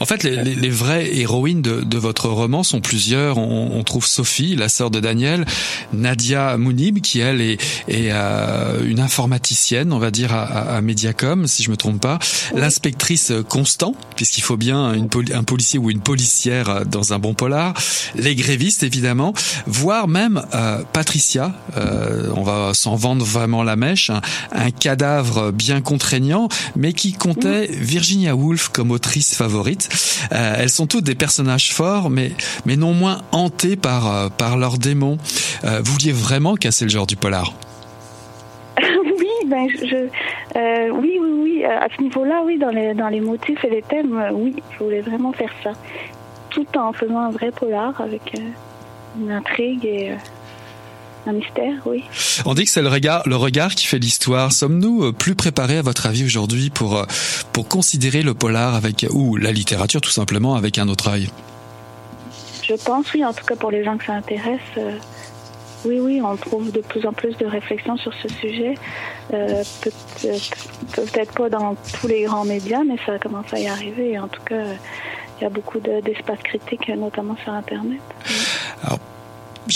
[0.00, 3.38] En fait, les, les- les vraies héroïnes de, de votre roman sont plusieurs.
[3.38, 5.44] On, on trouve Sophie, la sœur de Daniel,
[5.92, 10.80] Nadia Mounib, qui elle est, est, euh, une informaticienne, on va dire à, à- à
[10.80, 12.18] Mediacom, si je me trompe pas.
[12.54, 17.74] L'inspectrice Constant, puisqu'il faut bien une un policier ou une policière dans un bon polar.
[18.14, 19.32] Les grévistes, évidemment,
[19.66, 21.52] voire même euh, Patricia.
[21.76, 24.10] euh, on va s'en vendre vraiment la mèche.
[24.10, 24.20] Un,
[24.52, 29.83] un cadavre bien contraignant, mais qui comptait Virginia Woolf comme autrice favorite.
[30.32, 32.32] Euh, elles sont toutes des personnages forts, mais
[32.64, 35.18] mais non moins hantés par euh, par leurs démons.
[35.64, 37.52] Euh, vous vouliez vraiment casser le genre du polar?
[39.16, 41.64] Oui, ben je, oui, oui, oui.
[41.64, 45.00] À ce niveau-là, oui, dans les dans les motifs et les thèmes, oui, je voulais
[45.00, 45.72] vraiment faire ça,
[46.50, 48.32] tout en faisant un vrai polar avec
[49.20, 50.12] une intrigue et
[51.26, 52.04] un mystère, oui.
[52.44, 54.52] On dit que c'est le regard, le regard qui fait l'histoire.
[54.52, 57.04] Sommes-nous euh, plus préparés, à votre avis, aujourd'hui, pour euh,
[57.52, 61.30] pour considérer le polar avec ou la littérature tout simplement avec un autre œil?
[62.66, 64.60] Je pense, oui, en tout cas pour les gens que ça intéresse.
[64.78, 64.96] euh,
[65.86, 68.74] oui, oui, on trouve de plus en plus de réflexions sur ce sujet.
[69.34, 69.90] Euh, peut-
[70.24, 70.36] euh,
[70.92, 74.18] Peut-être pas dans tous les grands médias, mais ça commence à y arriver.
[74.18, 74.74] En tout cas, euh,
[75.38, 78.00] il y a beaucoup de- d'espace critique, notamment sur Internet.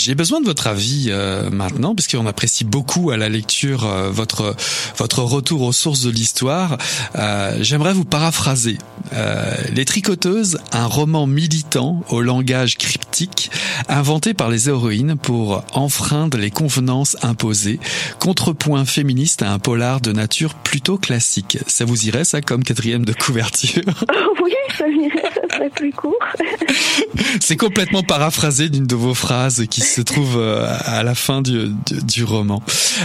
[0.01, 4.55] J'ai besoin de votre avis euh, maintenant, puisqu'on apprécie beaucoup à la lecture euh, votre
[4.95, 6.77] votre retour aux sources de l'histoire.
[7.17, 8.77] Euh, J'aimerais vous paraphraser.
[9.11, 13.51] Euh, Les Tricoteuses, un roman militant au langage cryptique,
[13.89, 17.81] inventé par les héroïnes pour enfreindre les convenances imposées.
[18.19, 21.57] Contrepoint féministe à un polar de nature plutôt classique.
[21.67, 23.83] Ça vous irait ça comme quatrième de couverture?
[24.41, 26.15] Oui, ça m'irait, serait plus court.
[27.41, 31.67] C'est complètement paraphrasé d'une de vos phrases qui se trouve euh, à la fin du,
[31.85, 32.61] du, du roman.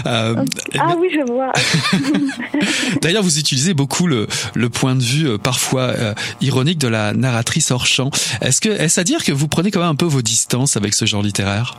[0.07, 0.35] Euh,
[0.79, 1.53] Ah oui, je vois.
[3.03, 7.13] D'ailleurs, vous utilisez beaucoup le, le point de vue euh, parfois euh, ironique de la
[7.13, 8.11] narratrice hors champ.
[8.41, 10.95] Est-ce que est-ce à dire que vous prenez quand même un peu vos distances avec
[10.95, 11.77] ce genre littéraire?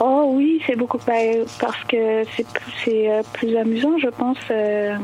[0.00, 1.12] Oh oui, c'est beaucoup pa-
[1.60, 4.96] parce que c'est plus- plus amusant, je pense, euh,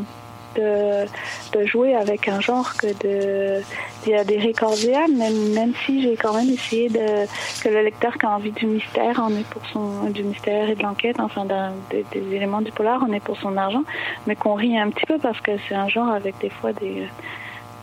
[0.60, 3.62] de, jouer avec un genre que de
[4.04, 7.26] d'y adhérer cordial, même, même si j'ai quand même essayé de
[7.62, 10.74] que le lecteur qui a envie du mystère en est pour son du mystère et
[10.74, 11.44] de l'enquête, enfin
[11.90, 13.84] des, des éléments du polar, on est pour son argent,
[14.26, 17.08] mais qu'on rit un petit peu parce que c'est un genre avec des fois des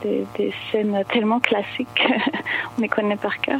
[0.05, 1.87] des, des scènes tellement classiques
[2.77, 3.59] on les connaît par cœur.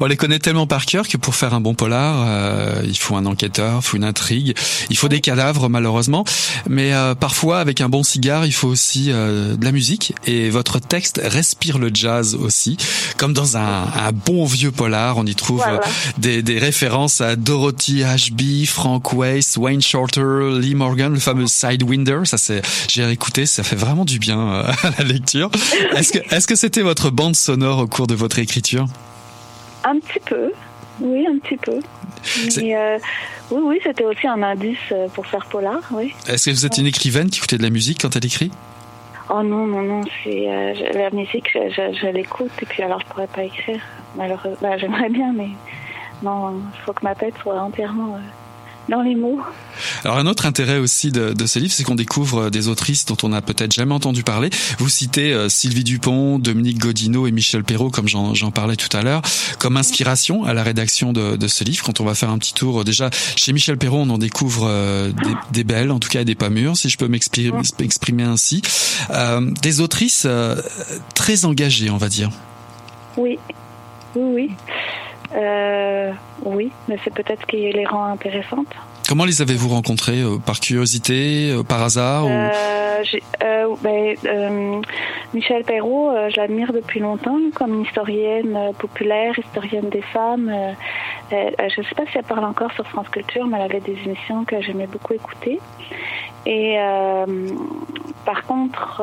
[0.00, 3.16] On les connaît tellement par cœur que pour faire un bon polar, euh, il faut
[3.16, 4.54] un enquêteur, il faut une intrigue,
[4.90, 6.24] il faut des cadavres malheureusement,
[6.68, 10.14] mais euh, parfois avec un bon cigare, il faut aussi euh, de la musique.
[10.26, 12.76] Et votre texte respire le jazz aussi,
[13.16, 15.16] comme dans un, un bon vieux polar.
[15.18, 15.78] On y trouve Voilà.
[15.78, 21.46] euh, des, des références à Dorothy Ashby, Frank Weiss, Wayne Shorter, Lee Morgan, le fameux
[21.46, 22.20] Sidewinder.
[22.24, 25.50] Ça c'est, j'ai écouté, ça fait vraiment du bien euh, à la lecture.
[25.96, 28.86] Est-ce que, est-ce que c'était votre bande sonore au cours de votre écriture?
[29.84, 30.52] Un petit peu,
[31.00, 31.80] oui, un petit peu.
[32.56, 32.98] Mais euh,
[33.50, 36.14] oui, oui, c'était aussi un indice euh, pour faire polar, oui.
[36.26, 38.50] Est-ce que vous êtes une écrivaine qui écoutait de la musique quand elle écrit?
[39.30, 43.00] Oh non, non, non, c'est euh, la musique, je, je, je l'écoute et puis alors
[43.00, 43.80] je pourrais pas écrire.
[44.16, 45.50] Malheureusement, bah, j'aimerais bien, mais
[46.22, 48.18] non, il faut que ma tête soit entièrement euh,
[48.88, 49.40] dans les mots.
[50.04, 53.04] Alors un autre intérêt aussi de, de ce livre, c'est qu'on découvre euh, des autrices
[53.06, 54.50] dont on n'a peut-être jamais entendu parler.
[54.78, 59.02] Vous citez euh, Sylvie Dupont, Dominique Godino et Michel Perrault, comme j'en parlais tout à
[59.02, 59.22] l'heure,
[59.58, 61.84] comme inspiration à la rédaction de, de ce livre.
[61.84, 64.68] Quand on va faire un petit tour, euh, déjà chez Michel Perrault, on en découvre
[64.68, 68.62] des, des belles, en tout cas des pas mûres, si je peux m'exprimer m'exprimer ainsi.
[69.10, 70.56] Euh, des autrices euh,
[71.14, 72.30] très engagées, on va dire.
[73.16, 73.38] Oui,
[74.14, 74.50] oui, oui.
[75.34, 76.12] Euh,
[76.44, 78.74] oui, mais c'est peut-être ce qui les rend intéressantes.
[79.08, 82.30] Comment les avez-vous rencontrés Par curiosité, par hasard ou...
[83.82, 84.82] ben,
[85.34, 90.52] Michel Perrault, je l'admire depuis longtemps comme historienne populaire, historienne des femmes.
[91.30, 93.96] je ne sais pas si elle parle encore sur France Culture, mais elle avait des
[94.04, 95.58] émissions que j'aimais beaucoup écouter.
[96.44, 96.76] Et
[98.26, 99.02] par contre,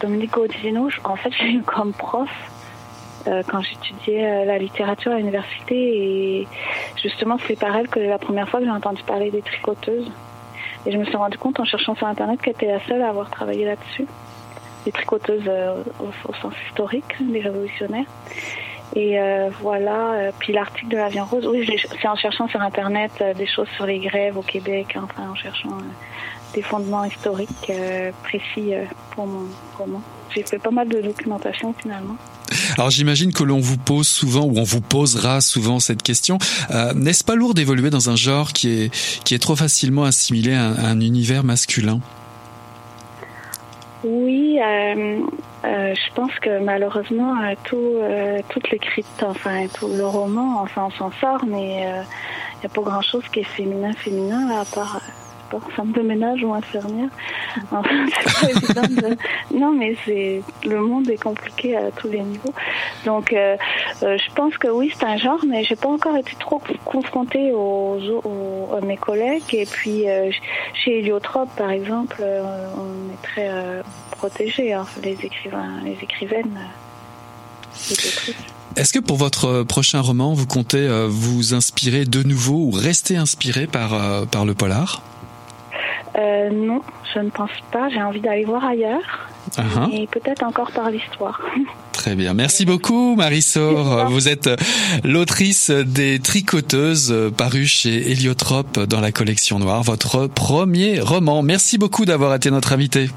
[0.00, 2.55] Dominique Odino, en fait, j'ai eu comme prof euh,
[3.48, 6.48] quand j'étudiais euh, la littérature à l'université et
[7.02, 10.10] justement c'est par elle que la première fois que j'ai entendu parler des tricoteuses.
[10.86, 13.08] Et je me suis rendu compte en cherchant sur internet qu'elle était la seule à
[13.08, 14.06] avoir travaillé là-dessus.
[14.84, 18.06] Les tricoteuses euh, au, sens historique, des révolutionnaires.
[18.94, 19.18] Et
[19.60, 21.68] voilà, puis l'article de l'avion rose, oui,
[22.00, 25.76] c'est en cherchant sur internet des choses sur les grèves au Québec, enfin en cherchant
[26.54, 27.72] des fondements historiques
[28.22, 28.72] précis
[29.14, 29.46] pour mon
[29.78, 30.02] roman.
[30.34, 32.16] J'ai fait pas mal de documentation finalement.
[32.76, 36.38] Alors j'imagine que l'on vous pose souvent, ou on vous posera souvent cette question,
[36.70, 40.54] euh, n'est-ce pas lourd d'évoluer dans un genre qui est, qui est trop facilement assimilé
[40.54, 42.00] à un, univers masculin?
[44.04, 45.20] Oui, euh,
[45.64, 47.94] euh, je pense que malheureusement, tout,
[48.48, 52.82] toute l'écrite, enfin tout le roman, enfin on s'en sort, mais il n'y a pas
[52.82, 55.00] grand-chose qui est féminin, féminin, à part
[55.74, 57.08] femme de ménage ou infirmière.
[59.54, 62.52] Non, mais c'est le monde est compliqué à tous les niveaux.
[63.04, 63.56] Donc, euh,
[64.02, 67.52] euh, je pense que oui, c'est un genre, mais j'ai pas encore été trop confrontée
[67.52, 67.98] aux,
[68.76, 69.54] à mes collègues.
[69.54, 70.30] Et puis, euh,
[70.74, 73.50] chez Héliotrope, par exemple, on est très
[74.10, 76.58] protégés, hein, les écrivains, les écrivaines.
[78.76, 83.66] Est-ce que pour votre prochain roman, vous comptez vous inspirer de nouveau ou rester inspiré
[83.66, 85.02] par, par le polar?
[86.18, 86.80] Euh, non,
[87.14, 87.88] je ne pense pas.
[87.90, 89.28] J'ai envie d'aller voir ailleurs.
[89.56, 89.92] Uh-huh.
[89.92, 91.40] Et peut-être encore par l'histoire.
[91.92, 92.34] Très bien.
[92.34, 93.74] Merci beaucoup, Marisol.
[94.08, 94.48] Vous êtes
[95.02, 101.42] l'autrice des Tricoteuses, paru chez Héliotrope dans la collection noire, votre premier roman.
[101.42, 103.08] Merci beaucoup d'avoir été notre invité.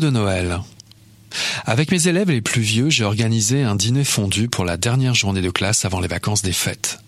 [0.00, 0.60] De Noël.
[1.64, 5.40] Avec mes élèves les plus vieux, j'ai organisé un dîner fondu pour la dernière journée
[5.40, 6.98] de classe avant les vacances des fêtes.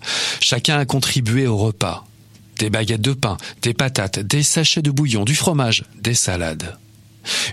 [0.41, 2.07] Chacun a contribué au repas.
[2.59, 6.79] Des baguettes de pain, des patates, des sachets de bouillon, du fromage, des salades.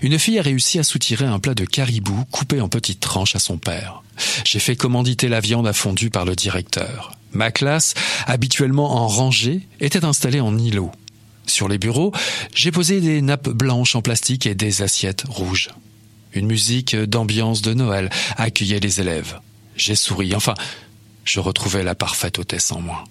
[0.02, 3.40] Une fille a réussi à soutirer un plat de caribou coupé en petites tranches à
[3.40, 4.02] son père.
[4.44, 7.12] J'ai fait commanditer la viande à fondu par le directeur.
[7.32, 7.94] Ma classe,
[8.26, 10.92] habituellement en rangée, était installée en îlot.
[11.46, 12.12] Sur les bureaux,
[12.54, 15.70] j'ai posé des nappes blanches en plastique et des assiettes rouges.
[16.34, 19.38] Une musique d'ambiance de Noël accueillait les élèves.
[19.76, 20.54] J'ai souri, enfin,
[21.24, 23.04] je retrouvais la parfaite hôtesse en moi.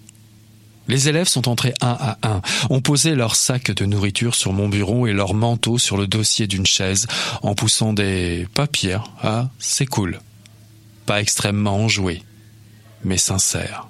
[0.88, 4.68] Les élèves sont entrés un à un, ont posé leur sac de nourriture sur mon
[4.68, 7.06] bureau et leur manteau sur le dossier d'une chaise
[7.42, 8.98] en poussant des papiers.
[9.22, 10.20] Ah, c'est cool.
[11.06, 12.22] Pas extrêmement enjoué,
[13.04, 13.86] mais sincère.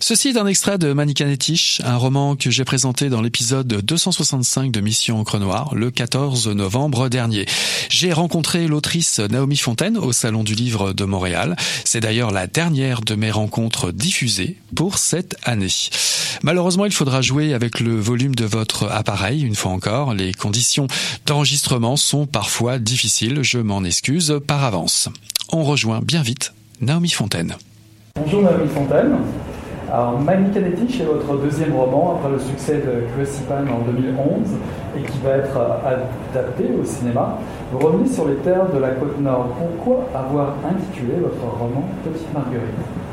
[0.00, 4.80] Ceci est un extrait de Manicanetish, un roman que j'ai présenté dans l'épisode 265 de
[4.80, 7.46] Mission Encre Noire le 14 novembre dernier.
[7.88, 11.56] J'ai rencontré l'autrice Naomi Fontaine au Salon du Livre de Montréal.
[11.84, 15.66] C'est d'ailleurs la dernière de mes rencontres diffusées pour cette année.
[16.42, 20.14] Malheureusement, il faudra jouer avec le volume de votre appareil une fois encore.
[20.14, 20.86] Les conditions
[21.24, 25.08] d'enregistrement sont parfois difficiles, je m'en excuse par avance.
[25.52, 27.56] On rejoint bien vite Naomi Fontaine.
[28.14, 29.16] Bonjour Naomi Fontaine.
[29.92, 34.18] Alors, Manicanetich est votre deuxième roman après le succès de Crucipan en 2011
[34.98, 37.38] et qui va être adapté au cinéma.
[37.70, 39.48] Vous revenez sur les terres de la côte nord.
[39.56, 43.05] Pourquoi avoir intitulé votre roman Petite Marguerite?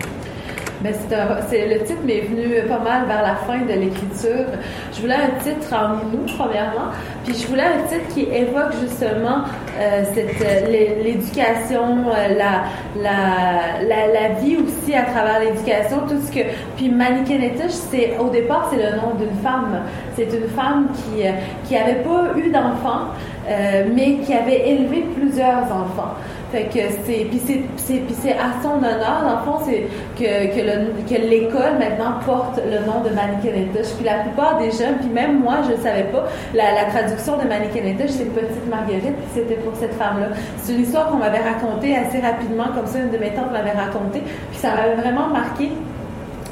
[1.49, 4.45] C'est le titre m'est venu pas mal vers la fin de l'écriture.
[4.93, 6.91] Je voulais un titre en nous, premièrement,
[7.23, 9.43] puis je voulais un titre qui évoque justement
[9.79, 12.63] euh, cette l'éducation, euh, la,
[13.01, 16.45] la, la, vie aussi à travers l'éducation, tout ce que.
[16.75, 19.81] Puis Manikenetish, c'est au départ c'est le nom d'une femme.
[20.15, 21.31] C'est une femme qui euh,
[21.67, 23.07] qui avait pas eu d'enfant,
[23.47, 26.15] euh, mais qui avait élevé plusieurs enfants.
[26.53, 27.41] Fait que c'est puis
[27.77, 32.61] c'est puis c'est à son honneur dans le fond c'est que que, l'école maintenant porte
[32.63, 33.95] le nom de Manikenetish.
[33.95, 37.47] Puis la plupart des jeunes puis même moi je ne savais pas la, traduction de
[37.47, 40.27] Manikenetish c'est petite Marguerite puis c'était pour cette femme là.
[40.57, 43.71] C'est une histoire qu'on m'avait racontée assez rapidement comme ça une de mes tantes m'avait
[43.71, 45.71] racontée puis ça m'avait vraiment marqué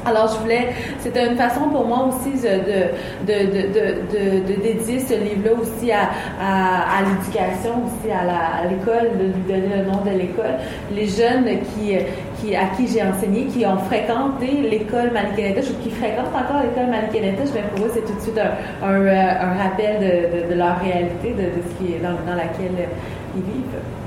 [0.04, 2.90] alors, je voulais, c'était une façon pour moi aussi de,
[4.62, 10.10] dédier ce livre-là aussi à, l'éducation, aussi à l'école, de lui donner le nom de
[10.10, 10.58] l'école.
[10.92, 11.46] Les jeunes
[11.76, 16.90] qui, à qui j'ai enseigné, qui ont fréquenté l'école Malikanetish ou qui fréquentent encore l'école
[16.90, 21.42] Malikanetish, mais pour eux, c'est tout de suite un, un rappel de, leur réalité, de,
[21.42, 22.88] de ce qui est dans, dans laquelle
[23.36, 24.01] ils vivent.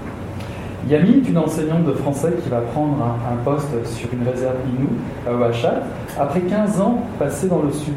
[0.88, 4.90] Yami est une enseignante de français qui va prendre un, poste sur une réserve Inou
[5.28, 5.82] à Ouachat
[6.20, 7.96] après 15 ans passés dans le sud.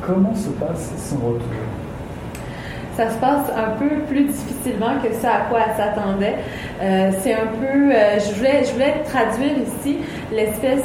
[0.00, 1.65] Comment se passe son retour?
[2.96, 6.36] Ça se passe un peu plus difficilement que ça à quoi elle s'attendait.
[6.80, 9.98] Euh, c'est un peu, euh, je voulais, je voulais traduire ici
[10.32, 10.84] l'espèce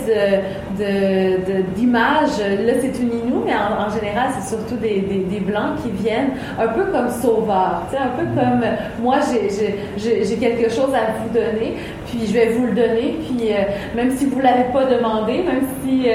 [0.78, 2.38] de, d'image.
[2.39, 6.68] Là, c'est une Inou, mais en, général, c'est surtout des, des, blancs qui viennent un
[6.68, 8.64] peu comme sauveurs, un peu comme
[9.01, 11.76] moi, j'ai, quelque chose à vous donner,
[12.07, 13.64] puis je vais vous le donner, puis euh,
[13.95, 16.07] même si vous l'avez pas demandé, même si,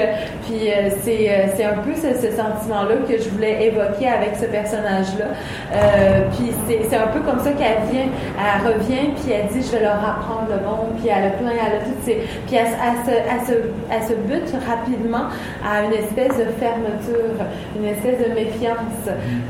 [0.47, 0.69] puis
[1.01, 5.25] c'est, c'est un peu ce, ce sentiment-là que je voulais évoquer avec ce personnage-là.
[5.73, 6.51] Euh, puis
[6.89, 9.97] c'est un peu comme ça qu'elle vient, elle revient, puis elle dit, je vais leur
[9.97, 12.15] apprendre le bon, puis elle a plein, elle a toutes ces...
[12.47, 13.53] Puis elle, se, elle, se,
[13.91, 15.27] elle se bute rapidement
[15.65, 17.35] à une espèce de fermeture,
[17.75, 18.77] une espèce de méfiance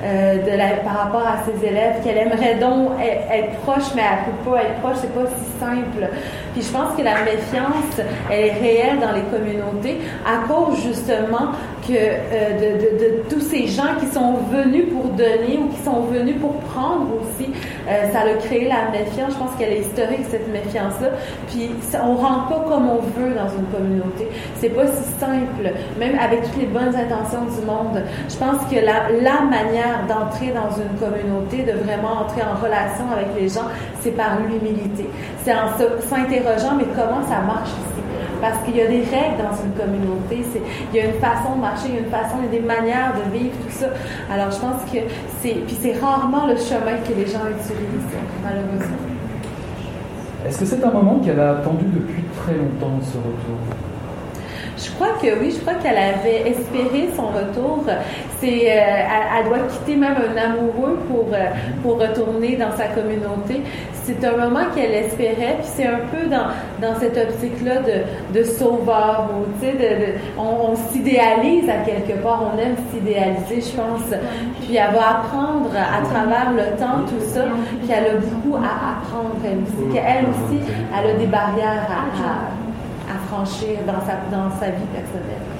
[0.04, 4.34] euh, de la, par rapport à ses élèves, qu'elle aimerait donc être, proche, mais elle
[4.34, 6.10] peut pas être proche, c'est pas si simple.
[6.58, 8.02] Puis je pense que la méfiance,
[8.32, 11.52] elle est réelle dans les communautés à cause justement
[11.88, 16.36] que euh, de, tous ces gens qui sont venus pour donner ou qui sont venus
[16.42, 17.52] pour prendre aussi,
[17.88, 19.34] euh, ça a créé la méfiance.
[19.34, 21.10] Je pense qu'elle est historique cette méfiance-là.
[21.48, 21.70] Puis
[22.04, 24.28] on rentre pas comme on veut dans une communauté.
[24.60, 28.02] C'est pas si simple, même avec toutes les bonnes intentions du monde.
[28.28, 33.28] Je pense que la manière d'entrer dans une communauté, de vraiment entrer en relation avec
[33.40, 33.70] les gens,
[34.08, 35.10] c'est par l'humilité.
[35.44, 35.68] C'est en
[36.10, 37.98] s'interrogeant, mais comment ça marche ici?
[38.40, 40.44] parce qu'il y a des règles dans une communauté,
[40.94, 42.62] il y a une façon de marcher, il y a une façon, il y a
[42.62, 43.88] des manières de vivre, tout ça.
[44.32, 45.00] Alors je pense que
[45.42, 48.98] c'est, puis c'est rarement le chemin que les gens utilisent, malheureusement.
[50.46, 53.58] Est-ce que c'est un moment qu'elle a attendu depuis très longtemps, ce retour?
[54.78, 57.84] Je crois que oui, je crois qu'elle avait espéré son retour.
[58.40, 61.48] C'est, euh, elle, doit quitter même un amoureux pour euh,
[61.82, 63.64] pour retourner dans sa communauté.
[64.08, 66.48] C'est un moment qu'elle espérait, puis c'est un peu dans
[66.82, 67.82] dans cette optique-là
[68.34, 69.30] de, sauveur,
[69.60, 74.18] sais, de, on, s'idéalise à quelque part, on aime s'idéaliser, je pense.
[74.62, 77.44] Puis elle va apprendre à travers le temps tout ça,
[77.82, 79.36] puis elle a beaucoup à apprendre.
[79.44, 80.62] Elle aussi, qu'elle aussi,
[80.98, 82.68] elle a des barrières à
[83.08, 85.57] à franchir dans sa, dans sa vie personnelle.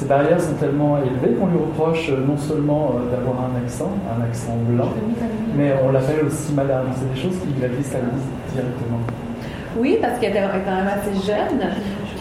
[0.00, 3.92] Ces barrières sont tellement élevées qu'on lui reproche euh, non seulement euh, d'avoir un accent,
[4.08, 4.88] un accent blanc,
[5.54, 6.86] mais on l'appelle aussi madame.
[6.96, 9.00] C'est des choses qui la déstabilisent directement.
[9.76, 11.68] Oui, parce qu'elle est quand même assez jeune.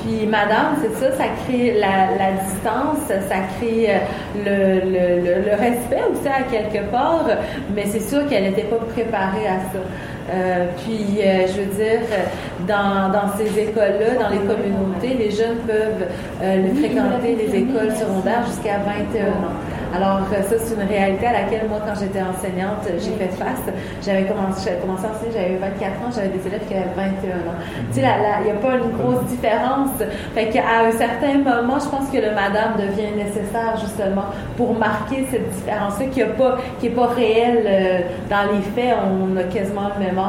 [0.01, 6.03] Puis madame, c'est ça, ça crée la, distance, ça crée euh, le, le, le, respect
[6.11, 7.25] aussi à quelque part,
[7.75, 9.79] mais c'est sûr qu'elle n'était pas préparée à ça.
[10.31, 12.01] Euh, puis, euh, je veux dire,
[12.67, 16.07] dans, ces écoles-là, dans les communautés, les jeunes peuvent
[16.77, 19.78] fréquenter les écoles secondaires jusqu'à 21 ans.
[19.95, 23.65] Alors, ça, c'est une réalité à laquelle, moi, quand j'étais enseignante, j'ai fait face.
[24.05, 27.57] J'avais commencé, commencé à enseigner, j'avais 24 ans, j'avais des élèves qui avaient 21 ans.
[27.91, 28.07] Tu sais,
[28.41, 29.97] il n'y a pas une grosse différence.
[30.35, 34.25] Fait qu'à un certain moment, je pense que le madame devient nécessaire, justement,
[34.57, 38.95] pour marquer cette différence-là qui n'est pas, qui est pas réelle dans les faits.
[39.03, 40.19] On a quasiment le même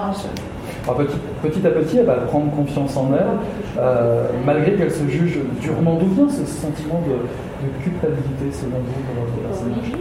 [1.42, 5.94] petit, à petit, elle va prendre confiance en elle, euh, malgré qu'elle se juge durement.
[5.94, 9.92] D'où vient ce sentiment de, culpabilité, selon vous, votre personnage?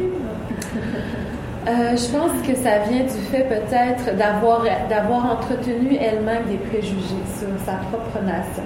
[1.67, 7.21] Euh, je pense que ça vient du fait peut-être d'avoir d'avoir entretenu elle-même des préjugés
[7.37, 8.63] sur sa propre nation.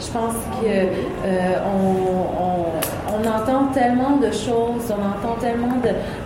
[0.00, 2.64] Je pense que euh, on,
[3.24, 5.76] entend tellement de choses, on entend tellement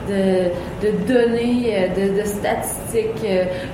[0.09, 3.26] de, données, de, de statistiques,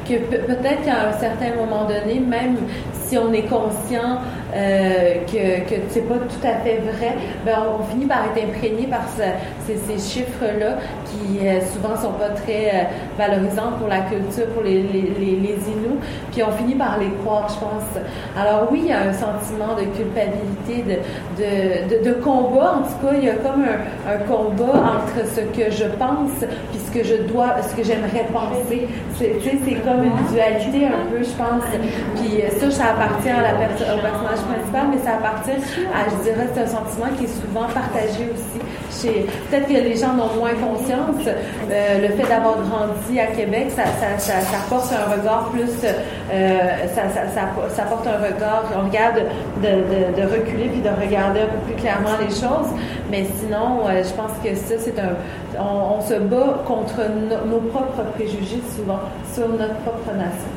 [0.08, 2.56] que peut-être qu'à un certain moment donné, même
[3.04, 4.18] si on est conscient
[4.56, 8.86] euh, que, que c'est pas tout à fait vrai, ben on, finit par être imprégné
[8.86, 9.02] par
[9.66, 12.82] ces, chiffres-là qui euh, souvent sont pas très euh,
[13.18, 15.56] valorisants pour la culture, pour les, les,
[16.32, 18.04] puis on finit par les croire, je pense.
[18.38, 21.02] Alors oui, il y a un sentiment de culpabilité,
[21.38, 25.84] de, combat, en tout cas, il y a comme un, combat entre ce que je
[25.98, 28.88] pense puis ce que je dois, ce que j'aimerais penser.
[29.18, 29.36] C'est,
[29.84, 31.64] comme une dualité un peu, je pense.
[32.16, 33.52] Puis ça, ça appartient à la
[33.94, 34.45] au personnage
[34.90, 38.60] mais ça appartient à, je dirais, c'est un sentiment qui est souvent partagé aussi.
[38.90, 41.26] Chez, peut-être que les gens ont moins conscience.
[41.26, 45.84] Euh, le fait d'avoir grandi à Québec, ça, ça, ça, ça porte un regard plus,
[45.84, 46.58] euh,
[46.94, 49.22] ça, porte un regard, on regarde
[49.62, 52.70] de, de, de, reculer puis de regarder un peu plus clairement les choses.
[53.10, 55.16] Mais sinon, euh, je pense que ça, c'est un,
[55.60, 57.00] on, se bat contre
[57.46, 59.00] nos propres préjugés souvent
[59.34, 60.55] sur notre propre nation.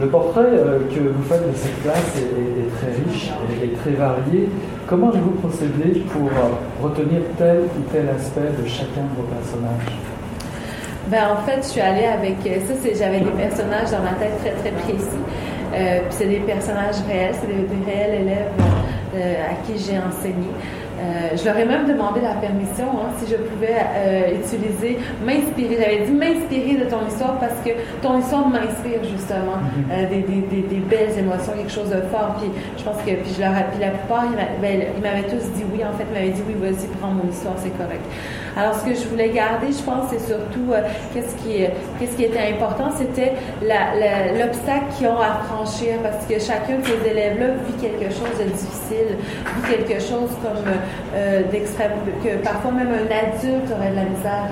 [0.00, 3.30] Le portrait euh, que vous faites de cette classe est, très riche
[3.62, 4.48] et, très varié.
[4.88, 9.94] Comment avez-vous procédé pour euh, retenir tel ou tel aspect de chacun de vos personnages?
[11.08, 12.88] Ben, en fait, je suis allée avec euh, ça.
[12.98, 15.22] J'avais des personnages dans ma tête très très précis.
[16.10, 18.50] c'est des personnages réels, c'est des, réels élèves
[19.14, 20.48] à qui j'ai enseigné.
[21.00, 25.76] Euh, je leur ai même demandé la permission hein, si je pouvais euh, utiliser, m'inspirer.
[25.80, 27.70] J'avais dit m'inspirer de ton histoire parce que
[28.00, 29.84] ton histoire m'inspire justement mhm.
[29.90, 32.36] euh, des, des, des, belles émotions, quelque chose de fort.
[32.38, 34.26] Puis je pense que puis je leur puis la plupart,
[34.62, 35.80] ben, ils m'avaient tous dit oui.
[35.84, 38.04] En fait, ils m'avaient dit oui, vas-y, prends mon histoire, c'est correct.
[38.56, 40.70] Alors, ce que je voulais garder, je pense, c'est surtout
[41.12, 41.66] qu'est-ce qui,
[41.98, 43.32] qu'est-ce qui était important, c'était
[44.38, 48.44] l'obstacle qu'ils ont à franchir, parce que chacun de ces élèves-là vit quelque chose de
[48.44, 49.18] difficile,
[49.56, 50.62] vit quelque chose comme
[51.14, 54.48] euh, d'extrême, que parfois même un adulte aurait de la misère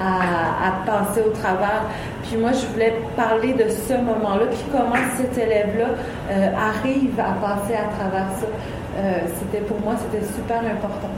[0.00, 1.82] à, passer au travers.
[2.24, 5.86] Puis moi, je voulais parler de ce moment-là, puis comment cet élève-là
[6.30, 8.46] euh, arrive à passer à travers ça.
[8.98, 11.10] Euh, c'était pour moi, c'était super important.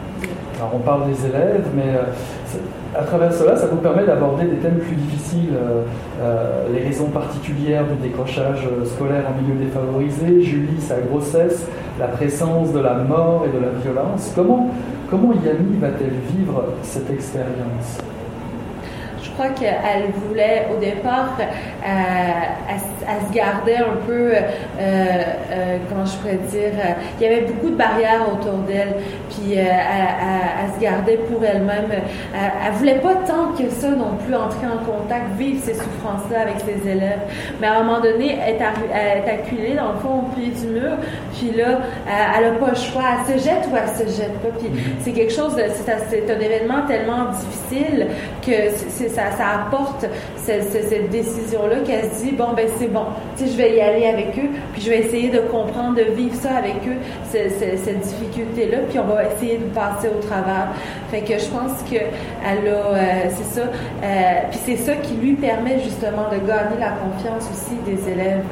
[0.58, 4.56] Alors on parle des élèves, mais euh, à travers cela, ça vous permet d'aborder des
[4.56, 5.54] thèmes plus difficiles,
[6.20, 11.64] euh, les raisons particulières du décrochage scolaire en milieu défavorisé, Julie, sa grossesse,
[12.00, 14.32] la présence de la mort et de la violence.
[14.34, 14.70] Comment,
[15.08, 17.98] comment Yami va-t-elle vivre cette expérience?
[19.38, 24.40] Crois qu'elle voulait au départ, euh, elle, se gardait un peu, euh,
[24.80, 26.72] euh, comment je pourrais dire,
[27.20, 28.96] il y avait beaucoup de barrières autour d'elle.
[29.30, 31.86] puis elle, se gardait pour elle-même.
[31.90, 32.02] Elle,
[32.66, 36.56] elle, voulait pas tant que ça non plus entrer en contact, vivre ces souffrances-là avec
[36.60, 37.20] ses élèves.
[37.60, 40.96] Mais à un moment donné, elle est, acculée dans le fond au pied du mur,
[41.32, 41.78] puis là,
[42.36, 43.02] elle a pas le choix.
[43.28, 44.48] Elle se jette ou elle se jette pas.
[44.58, 44.68] Puis
[45.00, 48.08] c'est quelque chose, c'est un événement tellement difficile
[48.42, 48.70] que
[49.08, 50.06] ça, ça apporte
[50.36, 53.06] cette, décision-là qu'elle se dit, bon, ben c'est bon,
[53.36, 56.34] tu je vais y aller avec eux, puis je vais essayer de comprendre, de vivre
[56.34, 56.96] ça avec eux,
[57.30, 60.68] cette, difficulté-là, puis on va essayer de passer au travers.
[61.10, 62.96] Fait que je pense que elle a, euh,
[63.30, 67.76] c'est ça, euh, puis c'est ça qui lui permet justement de gagner la confiance aussi
[67.86, 68.44] des élèves.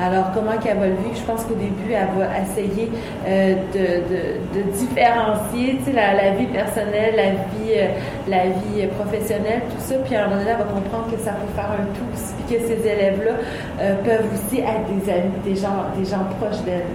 [0.00, 1.16] Alors, comment qu'elle va le vivre?
[1.16, 2.88] Je pense qu'au début, elle va essayer
[3.26, 7.88] euh, de, différencier la, vie personnelle, la vie, euh,
[8.28, 9.96] la vie professionnelle, tout ça.
[10.04, 12.56] Puis à un moment donné, elle va comprendre que ça peut faire un tout, puis
[12.56, 13.32] que ces élèves-là
[13.80, 16.86] euh, peuvent aussi être des amis, des gens, des gens proches d'elle.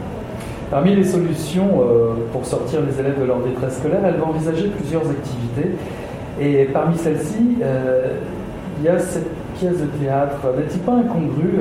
[0.72, 1.70] Parmi les solutions
[2.32, 5.76] pour sortir les élèves de leur détresse scolaire, elle va envisager plusieurs activités.
[6.42, 7.58] Et parmi celles-ci,
[8.80, 9.30] il y a cette
[9.60, 10.40] pièce de théâtre.
[10.58, 11.60] N'est-il pas incongru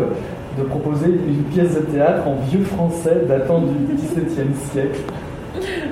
[0.59, 5.00] de proposer une pièce de théâtre en vieux français datant du XVIIe siècle.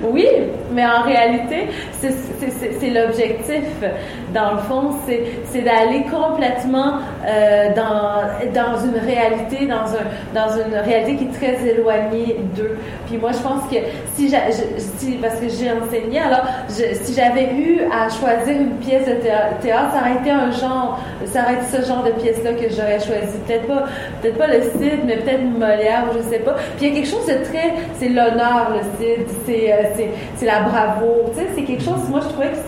[0.02, 0.26] Oui,
[0.72, 1.68] mais en réalité,
[2.00, 3.64] c'est l'objectif.
[4.32, 8.22] Dans le fond, c'est d'aller complètement euh, dans,
[8.54, 12.78] dans une réalité, dans, un, dans une réalité qui est très éloignée d'eux.
[13.06, 13.76] Puis moi, je pense que
[14.14, 14.32] si,
[14.78, 19.14] si parce que j'ai enseigné, alors si j'avais eu à choisir une pièce de
[19.60, 23.00] théâtre, ça aurait été un genre, ça aurait été ce genre de pièce-là que j'aurais
[23.00, 23.36] choisi.
[23.46, 23.84] Peut-être pas,
[24.22, 26.54] peut-être pas le Cid, mais peut-être Molière, ou je sais pas.
[26.76, 29.76] Puis il y a quelque chose de très, c'est l'honneur, le Cid, c'est euh,
[30.36, 31.30] c'est la bravo.
[31.32, 32.58] Tu sais, c'est quelque chose, moi, je trouvais que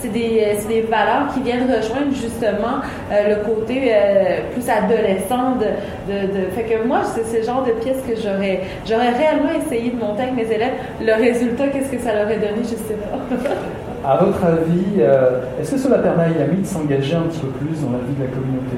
[0.00, 6.12] c'est des, des, valeurs qui viennent rejoindre justement euh, le côté euh, plus adolescent de,
[6.12, 9.98] de, Fait que moi, c'est ce genre de pièce que j'aurais j'aurais réellement essayé de
[9.98, 10.74] monter avec mes élèves.
[11.00, 14.08] Le résultat, qu'est-ce que ça leur aurait donné, je sais pas.
[14.08, 17.48] à votre avis, euh, est-ce que cela permet à Yami de s'engager un petit peu
[17.48, 18.76] plus dans la vie de la communauté?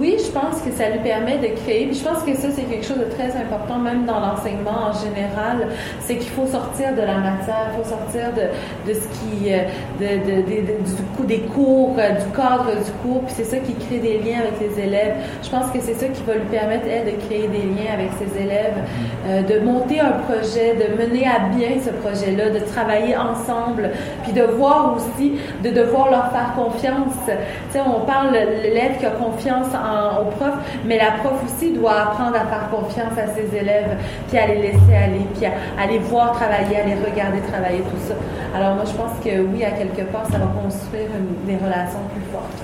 [0.00, 1.90] Oui, je pense que ça lui permet de créer.
[1.92, 5.66] je pense que ça, c'est quelque chose de très important, même dans l'enseignement en général.
[6.00, 9.64] C'est qu'il faut sortir de la matière, il faut sortir de, ce qui, euh,
[9.98, 13.22] du coup, des cours, euh, du cadre du cours.
[13.24, 15.16] Puis c'est ça qui crée des liens avec les élèves.
[15.42, 18.10] Je pense que c'est ça qui va lui permettre, elle, de créer des liens avec
[18.20, 18.78] ses élèves,
[19.26, 23.90] euh, de monter un projet, de mener à bien ce projet-là, de travailler ensemble,
[24.22, 25.32] puis de voir aussi,
[25.64, 27.14] de devoir leur faire confiance.
[27.26, 27.32] Tu
[27.72, 29.87] sais, on parle l'élève qui a confiance en
[30.20, 33.96] au prof, mais la prof aussi doit apprendre à faire confiance à ses élèves,
[34.28, 38.00] puis à les laisser aller, puis à, les voir travailler, à les regarder travailler, tout
[38.08, 38.14] ça.
[38.56, 41.08] Alors moi, je pense que oui, à quelque part, ça va construire
[41.46, 42.62] des relations plus fortes.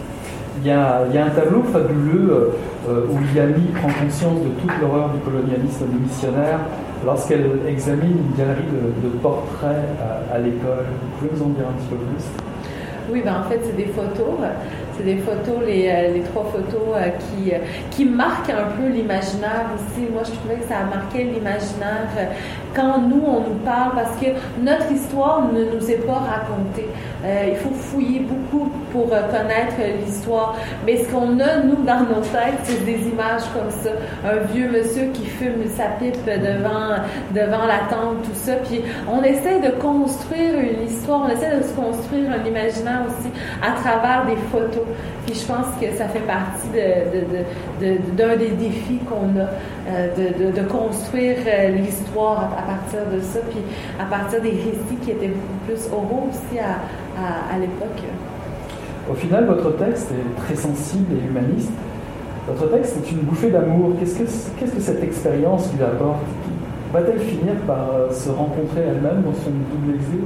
[0.60, 2.54] Il y, a, il y a un tableau fabuleux
[2.88, 6.60] euh, où Yami prend conscience de toute l'horreur du colonialisme du missionnaire
[7.04, 8.62] lorsqu'elle examine une galerie
[9.02, 10.86] de, portraits à, à l'école.
[11.02, 12.24] Vous pouvez nous en dire un petit peu plus?
[13.10, 14.40] Oui, ben en fait, c'est des photos.
[14.96, 17.58] C'est des photos, les, euh, trois photos euh, qui, euh,
[17.90, 20.06] qui marquent un peu l'imaginaire aussi.
[20.12, 22.08] Moi, je trouvais que ça a marqué l'imaginaire
[22.74, 24.26] quand nous, on nous parle, parce que
[24.60, 26.88] notre histoire ne nous est pas racontée.
[27.24, 30.54] il faut fouiller beaucoup pour connaître l'histoire.
[30.86, 33.90] Mais ce qu'on a, nous, dans nos têtes, c'est des images comme ça.
[34.24, 37.02] Un vieux monsieur qui fume sa pipe devant,
[37.34, 38.54] devant la tente, tout ça.
[38.68, 43.30] Puis on essaie de construire une histoire, on essaie de se construire un imaginaire aussi
[43.60, 44.86] à travers des photos.
[45.26, 46.68] Puis je pense que ça fait partie
[47.80, 49.48] d'un des défis qu'on a,
[49.90, 53.60] euh, de, construire euh, l'histoire à, partir de ça, puis
[53.98, 58.02] à partir des récits qui étaient beaucoup plus oraux aussi à, l'époque.
[59.10, 61.72] Au final, votre texte est très sensible et humaniste.
[62.48, 63.92] Votre texte est une bouffée d'amour.
[63.98, 66.22] Qu'est-ce que, cette expérience lui apporte?
[66.92, 70.20] Va-t-elle finir par euh, se rencontrer elle-même dans son double exil?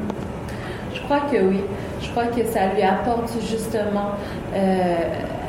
[0.95, 1.63] Je crois que oui
[2.01, 4.13] je crois que ça lui apporte justement,
[4.55, 4.95] euh,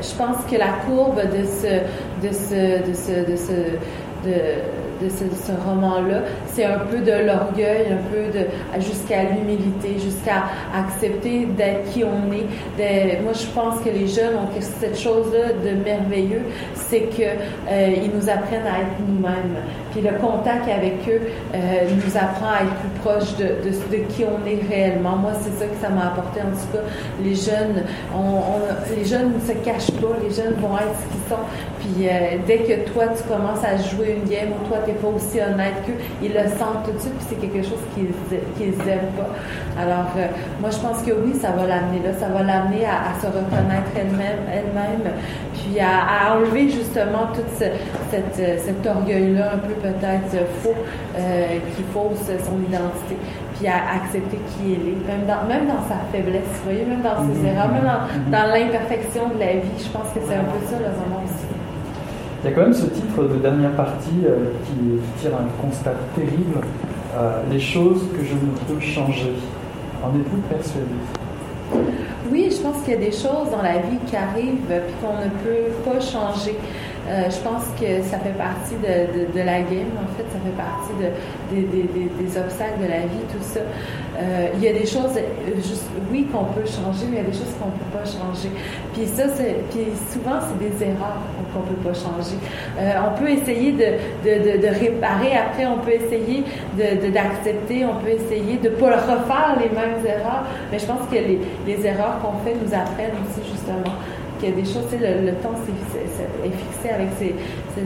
[0.01, 4.35] je pense que la courbe de ce, de ce, de ce, de ce, de,
[5.01, 6.21] de ce, roman-là,
[6.53, 8.45] c'est un peu de l'orgueil, un peu de
[8.81, 10.43] jusqu'à l'humilité, jusqu'à
[10.75, 13.21] accepter d'être qui on est.
[13.21, 16.41] moi, je pense que les jeunes ont cette chose-là de merveilleux,
[16.73, 19.57] c'est que euh, ils nous apprennent à être nous-mêmes.
[19.91, 21.21] Puis le contact avec eux
[21.53, 21.57] euh,
[21.95, 25.15] nous apprend à être plus proche de, qui on est réellement.
[25.15, 26.41] Moi, c'est ça que ça m'a apporté.
[26.41, 26.83] En tout cas,
[27.23, 27.83] les jeunes,
[28.95, 30.15] les jeunes ne se cachent pas.
[30.23, 31.43] Les jeunes vont être ce qu'ils sont.
[31.79, 34.97] Puis euh, dès que toi, tu commences à jouer une game ou toi, tu n'es
[34.97, 37.13] pas aussi honnête qu'eux, ils le sentent tout de suite.
[37.17, 38.11] Puis c'est quelque chose qu'ils
[38.57, 39.29] qu'ils aiment pas.
[39.81, 40.27] Alors, euh,
[40.59, 42.11] moi, je pense que oui, ça va l'amener là.
[42.19, 45.13] Ça va l'amener à, se reconnaître elle-même, elle-même.
[45.53, 50.75] Puis à, enlever justement tout cette, cet orgueil-là un peu peut-être faux,
[51.75, 53.15] qui fausse son identité
[53.59, 57.01] puis à accepter qui elle est, même dans, même dans sa faiblesse, vous voyez, même
[57.01, 57.45] dans ses Mhm.
[57.45, 58.31] erreurs, même dans, Mhm.
[58.31, 59.75] dans l'imperfection de la vie.
[59.77, 61.48] Je pense que c'est un peu ça le roman aussi.
[62.41, 65.93] Il y a quand même ce titre de dernière partie euh, qui, tire un constat
[66.15, 66.61] terrible
[67.17, 69.33] euh, les choses que je ne peux changer.
[70.01, 70.85] En êtes-vous persuadé?
[72.31, 75.17] Oui, je pense qu'il y a des choses dans la vie qui arrivent puis qu'on
[75.17, 76.55] ne peut pas changer.
[77.09, 80.93] Euh, je pense que ça fait partie de, la game, en fait, ça fait partie
[81.01, 83.61] de, des, obstacles de la vie, tout ça.
[84.19, 85.17] Euh, il y a des choses,
[85.57, 88.05] juste, oui, qu'on peut changer, mais il y a des choses qu'on ne peut pas
[88.05, 88.51] changer.
[88.93, 89.23] Puis ça,
[89.71, 91.17] puis souvent, c'est des erreurs
[91.51, 92.37] qu'on ne peut pas changer.
[92.77, 96.43] Euh, on peut essayer de, réparer, après, on peut essayer
[96.77, 101.15] d'accepter, on peut essayer de ne pas refaire les mêmes erreurs, mais je pense que
[101.15, 103.97] les erreurs qu'on fait nous apprennent aussi, justement
[104.39, 107.35] qu'il y a des choses, le, temps est, fixé avec ces,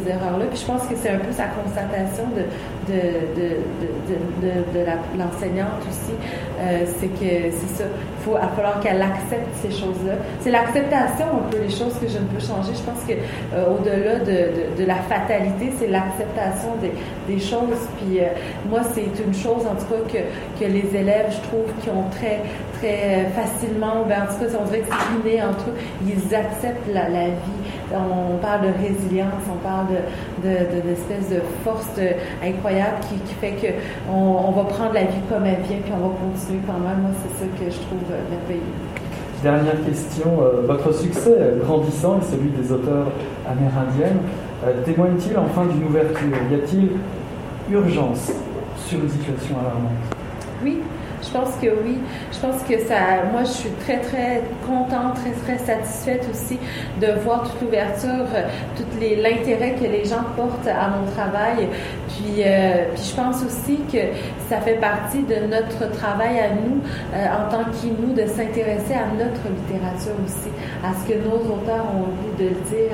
[0.10, 0.45] erreurs-là.
[0.49, 2.43] Puis je pense que c'est un peu sa constatation de,
[5.18, 6.14] l'enseignante aussi.
[6.60, 7.84] Euh, c'est que c'est ça.
[7.86, 10.14] Il faut, va falloir qu'elle accepte ces choses-là.
[10.39, 12.74] C'est l'acceptation un peu les choses que je ne peux changer.
[12.74, 16.93] Je pense que euh, au-delà de, la fatalité, c'est l'acceptation des,
[17.28, 17.88] des choses.
[17.97, 18.28] Puis euh,
[18.70, 22.10] moi, c'est une chose en tout cas que, que les élèves, je trouve, qui ont
[22.12, 22.41] très
[22.84, 25.74] très facilement, ben, en tout cas, on dirait que c'est inné entre eux,
[26.06, 27.64] ils acceptent la, la, vie.
[27.94, 29.88] On parle de résilience, on parle
[30.44, 31.88] de, de, d'espèce de force
[32.44, 33.68] incroyable qui, qui fait que
[34.12, 37.02] on, on, va prendre la vie comme elle vient, puis on va continuer quand même.
[37.02, 38.62] Moi, c'est ça que je trouve merveilleux.
[39.42, 43.12] Dernière question, euh, votre succès grandissant et celui des auteurs
[43.46, 44.20] amérindiennes
[44.66, 46.38] euh, témoigne-t-il enfin d'une ouverture?
[46.50, 46.90] Y a-t-il
[47.74, 48.32] urgence
[48.78, 49.92] sur une situation alarmante?
[50.64, 50.80] Oui,
[51.34, 51.98] je pense que oui.
[52.32, 53.24] Je pense que ça.
[53.32, 56.60] Moi, je suis très, très contente, très, très satisfaite aussi
[57.02, 58.28] de voir toute l'ouverture,
[58.78, 61.68] tout l'intérêt que les gens portent à mon travail.
[62.10, 64.14] Puis, euh, puis je pense aussi que
[64.48, 66.82] ça fait partie de notre travail à nous,
[67.14, 70.52] euh, en tant qu'Inou, de s'intéresser à notre littérature aussi,
[70.84, 72.92] à ce que nos auteurs ont envie de dire.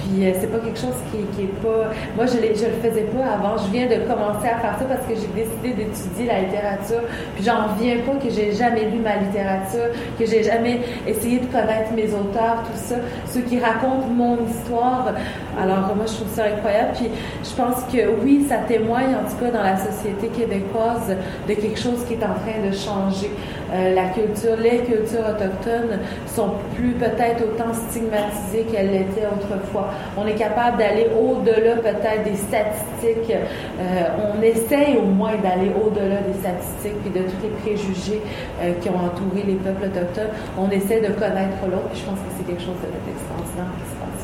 [0.00, 1.90] Puis euh, c'est pas quelque chose qui, qui est pas.
[2.16, 3.56] Moi, je, je le faisais pas avant.
[3.58, 7.02] Je viens de commencer à faire ça parce que j'ai décidé d'étudier la littérature.
[7.34, 11.46] Puis j'en reviens pas que j'ai jamais lu ma littérature, que j'ai jamais essayé de
[11.46, 12.96] connaître mes auteurs, tout ça,
[13.28, 15.12] ceux qui racontent mon histoire.
[15.60, 16.92] Alors moi, je trouve ça incroyable.
[16.94, 17.10] Puis
[17.44, 21.16] je pense que oui, ça témoigne en tout cas dans la société québécoise
[21.48, 23.30] de quelque chose qui est en train de changer.
[23.72, 29.89] Euh, la culture, les cultures autochtones sont plus peut-être autant stigmatisées qu'elles l'étaient autrefois.
[30.16, 33.32] On est capable d'aller au-delà peut-être des statistiques.
[33.32, 38.20] Euh, on essaye au moins d'aller au-delà des statistiques et de tous les préjugés
[38.62, 40.32] euh, qui ont entouré les peuples autochtones.
[40.58, 41.90] On essaie de connaître l'autre.
[41.94, 44.22] Je pense que c'est quelque chose d'extraordinaire qui se passe.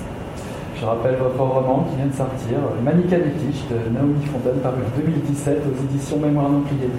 [0.78, 5.00] Je rappelle votre roman qui vient de sortir, Manika Détiche de Naomi Fontaine, paru en
[5.00, 6.90] 2017 aux éditions Mémoire non pliée.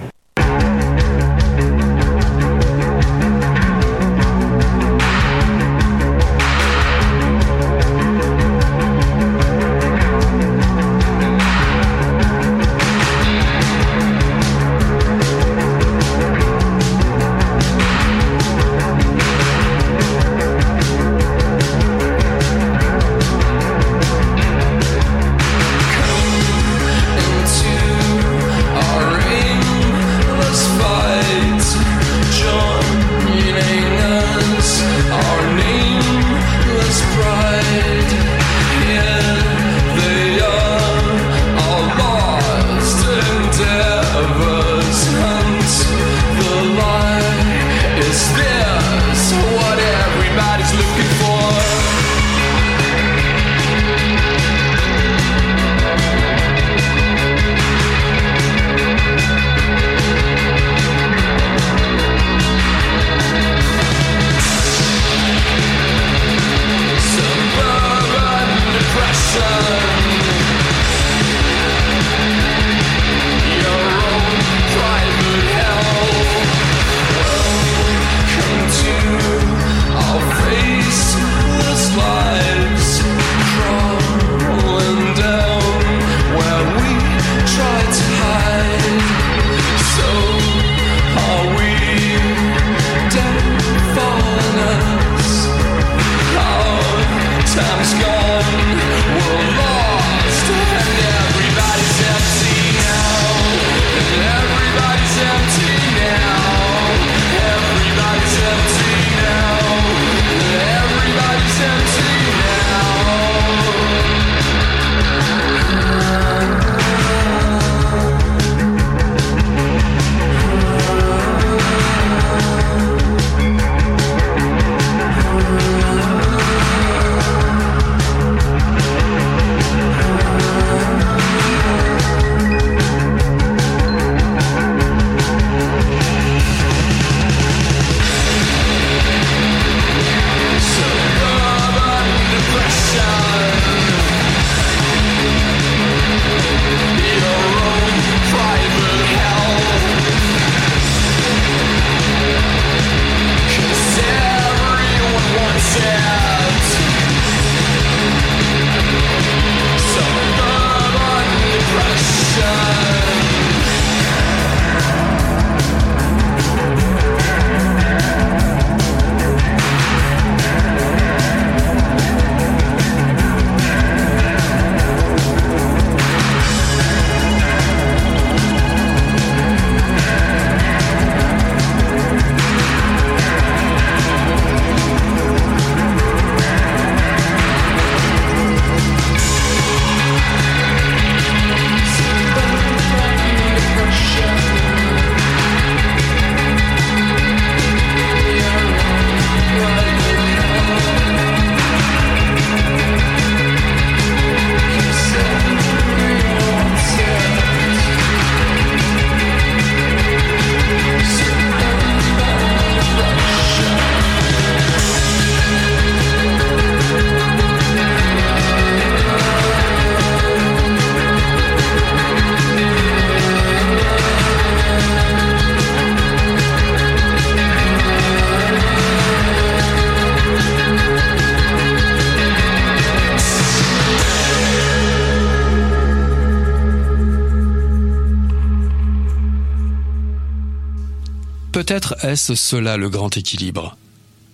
[241.58, 243.76] Peut-être est-ce cela le grand équilibre?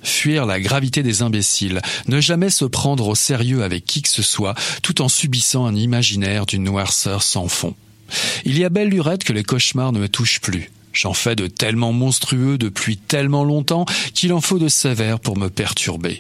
[0.03, 4.21] Fuir la gravité des imbéciles, ne jamais se prendre au sérieux avec qui que ce
[4.21, 7.75] soit, tout en subissant un imaginaire d'une noirceur sans fond.
[8.45, 10.71] Il y a belle lurette que les cauchemars ne me touchent plus.
[10.93, 15.49] J'en fais de tellement monstrueux depuis tellement longtemps qu'il en faut de sévères pour me
[15.49, 16.19] perturber.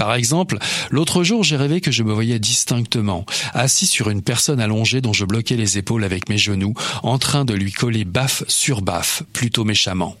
[0.00, 0.56] Par exemple,
[0.90, 5.12] l'autre jour, j'ai rêvé que je me voyais distinctement, assis sur une personne allongée dont
[5.12, 6.72] je bloquais les épaules avec mes genoux,
[7.02, 10.16] en train de lui coller baffe sur baffe, plutôt méchamment.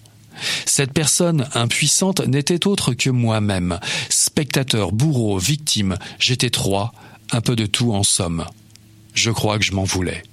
[0.66, 6.92] Cette personne impuissante n'était autre que moi-même, spectateur, bourreau, victime, j'étais trois,
[7.32, 8.44] un peu de tout en somme.
[9.14, 10.24] Je crois que je m'en voulais.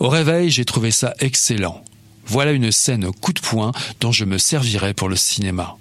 [0.00, 1.84] Au réveil, j'ai trouvé ça excellent.
[2.26, 5.76] Voilà une scène coup de poing dont je me servirai pour le cinéma.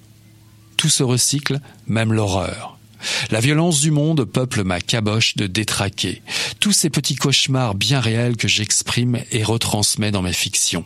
[0.77, 2.74] Tout se recycle, même l'horreur.
[3.31, 6.21] La violence du monde peuple ma caboche de détraqués,
[6.59, 10.85] tous ces petits cauchemars bien réels que j'exprime et retransmets dans mes fictions.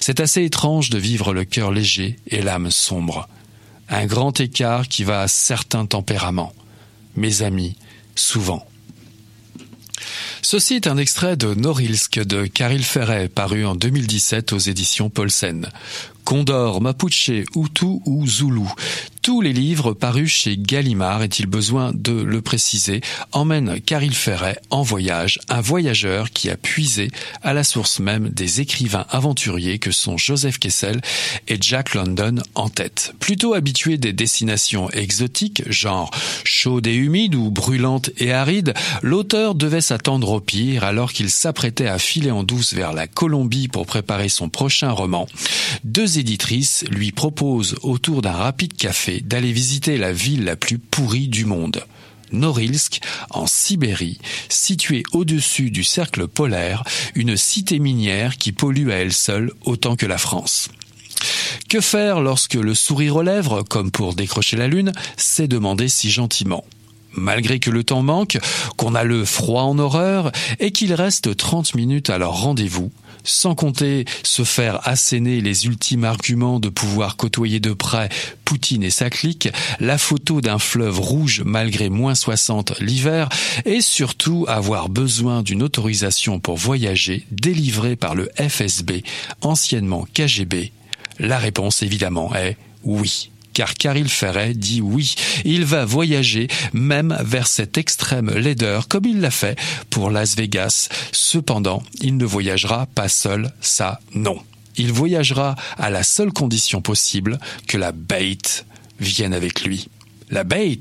[0.00, 3.28] C'est assez étrange de vivre le cœur léger et l'âme sombre.
[3.88, 6.52] Un grand écart qui va à certains tempéraments.
[7.16, 7.76] Mes amis,
[8.14, 8.66] souvent.
[10.46, 15.70] Ceci est un extrait de Norilsk de Caril Ferret, paru en 2017 aux éditions Paulsen.
[16.24, 18.66] Condor, Mapuche, Hutu ou Zulu.
[19.20, 23.00] Tous les livres parus chez Gallimard, est-il besoin de le préciser,
[23.32, 27.10] emmènent Caril Ferret en voyage, un voyageur qui a puisé
[27.42, 31.00] à la source même des écrivains aventuriers que sont Joseph Kessel
[31.48, 33.14] et Jack London en tête.
[33.18, 36.10] Plutôt habitué des destinations exotiques, genre
[36.44, 41.98] chaudes et humides ou brûlantes et arides, l'auteur devait s'attendre pire alors qu'il s'apprêtait à
[41.98, 45.26] filer en douce vers la Colombie pour préparer son prochain roman.
[45.84, 51.28] Deux éditrices lui proposent autour d'un rapide café d'aller visiter la ville la plus pourrie
[51.28, 51.84] du monde.
[52.32, 54.18] Norilsk, en Sibérie,
[54.48, 56.82] située au-dessus du cercle polaire,
[57.14, 60.68] une cité minière qui pollue à elle seule autant que la France.
[61.68, 66.10] Que faire lorsque le sourire aux lèvres, comme pour décrocher la lune, s'est demandé si
[66.10, 66.64] gentiment
[67.16, 68.38] Malgré que le temps manque,
[68.76, 72.90] qu'on a le froid en horreur et qu'il reste 30 minutes à leur rendez-vous,
[73.24, 78.08] sans compter se faire asséner les ultimes arguments de pouvoir côtoyer de près
[78.44, 79.48] Poutine et sa clique,
[79.80, 83.28] la photo d'un fleuve rouge malgré moins 60 l'hiver,
[83.64, 89.02] et surtout avoir besoin d'une autorisation pour voyager délivrée par le FSB,
[89.40, 90.72] anciennement KGB,
[91.18, 97.46] la réponse évidemment est oui car Caril Ferret dit oui, il va voyager même vers
[97.46, 100.88] cette extrême laideur comme il l'a fait pour Las Vegas.
[101.12, 104.38] Cependant, il ne voyagera pas seul, ça non.
[104.76, 107.38] Il voyagera à la seule condition possible
[107.68, 108.36] que la bait
[108.98, 109.88] vienne avec lui.
[110.30, 110.80] La bait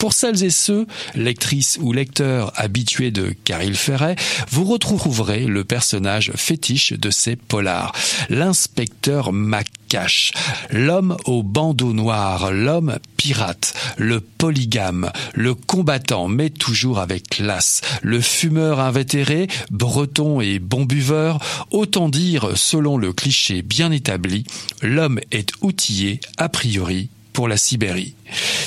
[0.00, 4.16] pour celles et ceux, lectrices ou lecteurs habitués de Caril Ferret,
[4.50, 7.92] vous retrouverez le personnage fétiche de ces polars,
[8.30, 10.32] l'inspecteur Macache,
[10.70, 18.22] l'homme au bandeau noir, l'homme pirate, le polygame, le combattant mais toujours avec classe, le
[18.22, 21.40] fumeur invétéré, breton et bon buveur,
[21.70, 24.44] autant dire selon le cliché bien établi,
[24.80, 27.10] l'homme est outillé a priori
[27.40, 28.12] pour la Sibérie.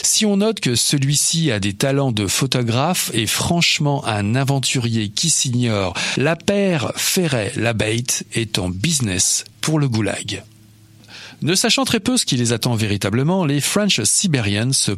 [0.01, 5.29] Si on note que celui-ci a des talents de photographe et franchement un aventurier qui
[5.29, 10.41] s'ignore, la paire Ferret-Labate est en business pour le goulag.
[11.43, 14.93] Ne sachant très peu ce qui les attend véritablement, les French Siberians se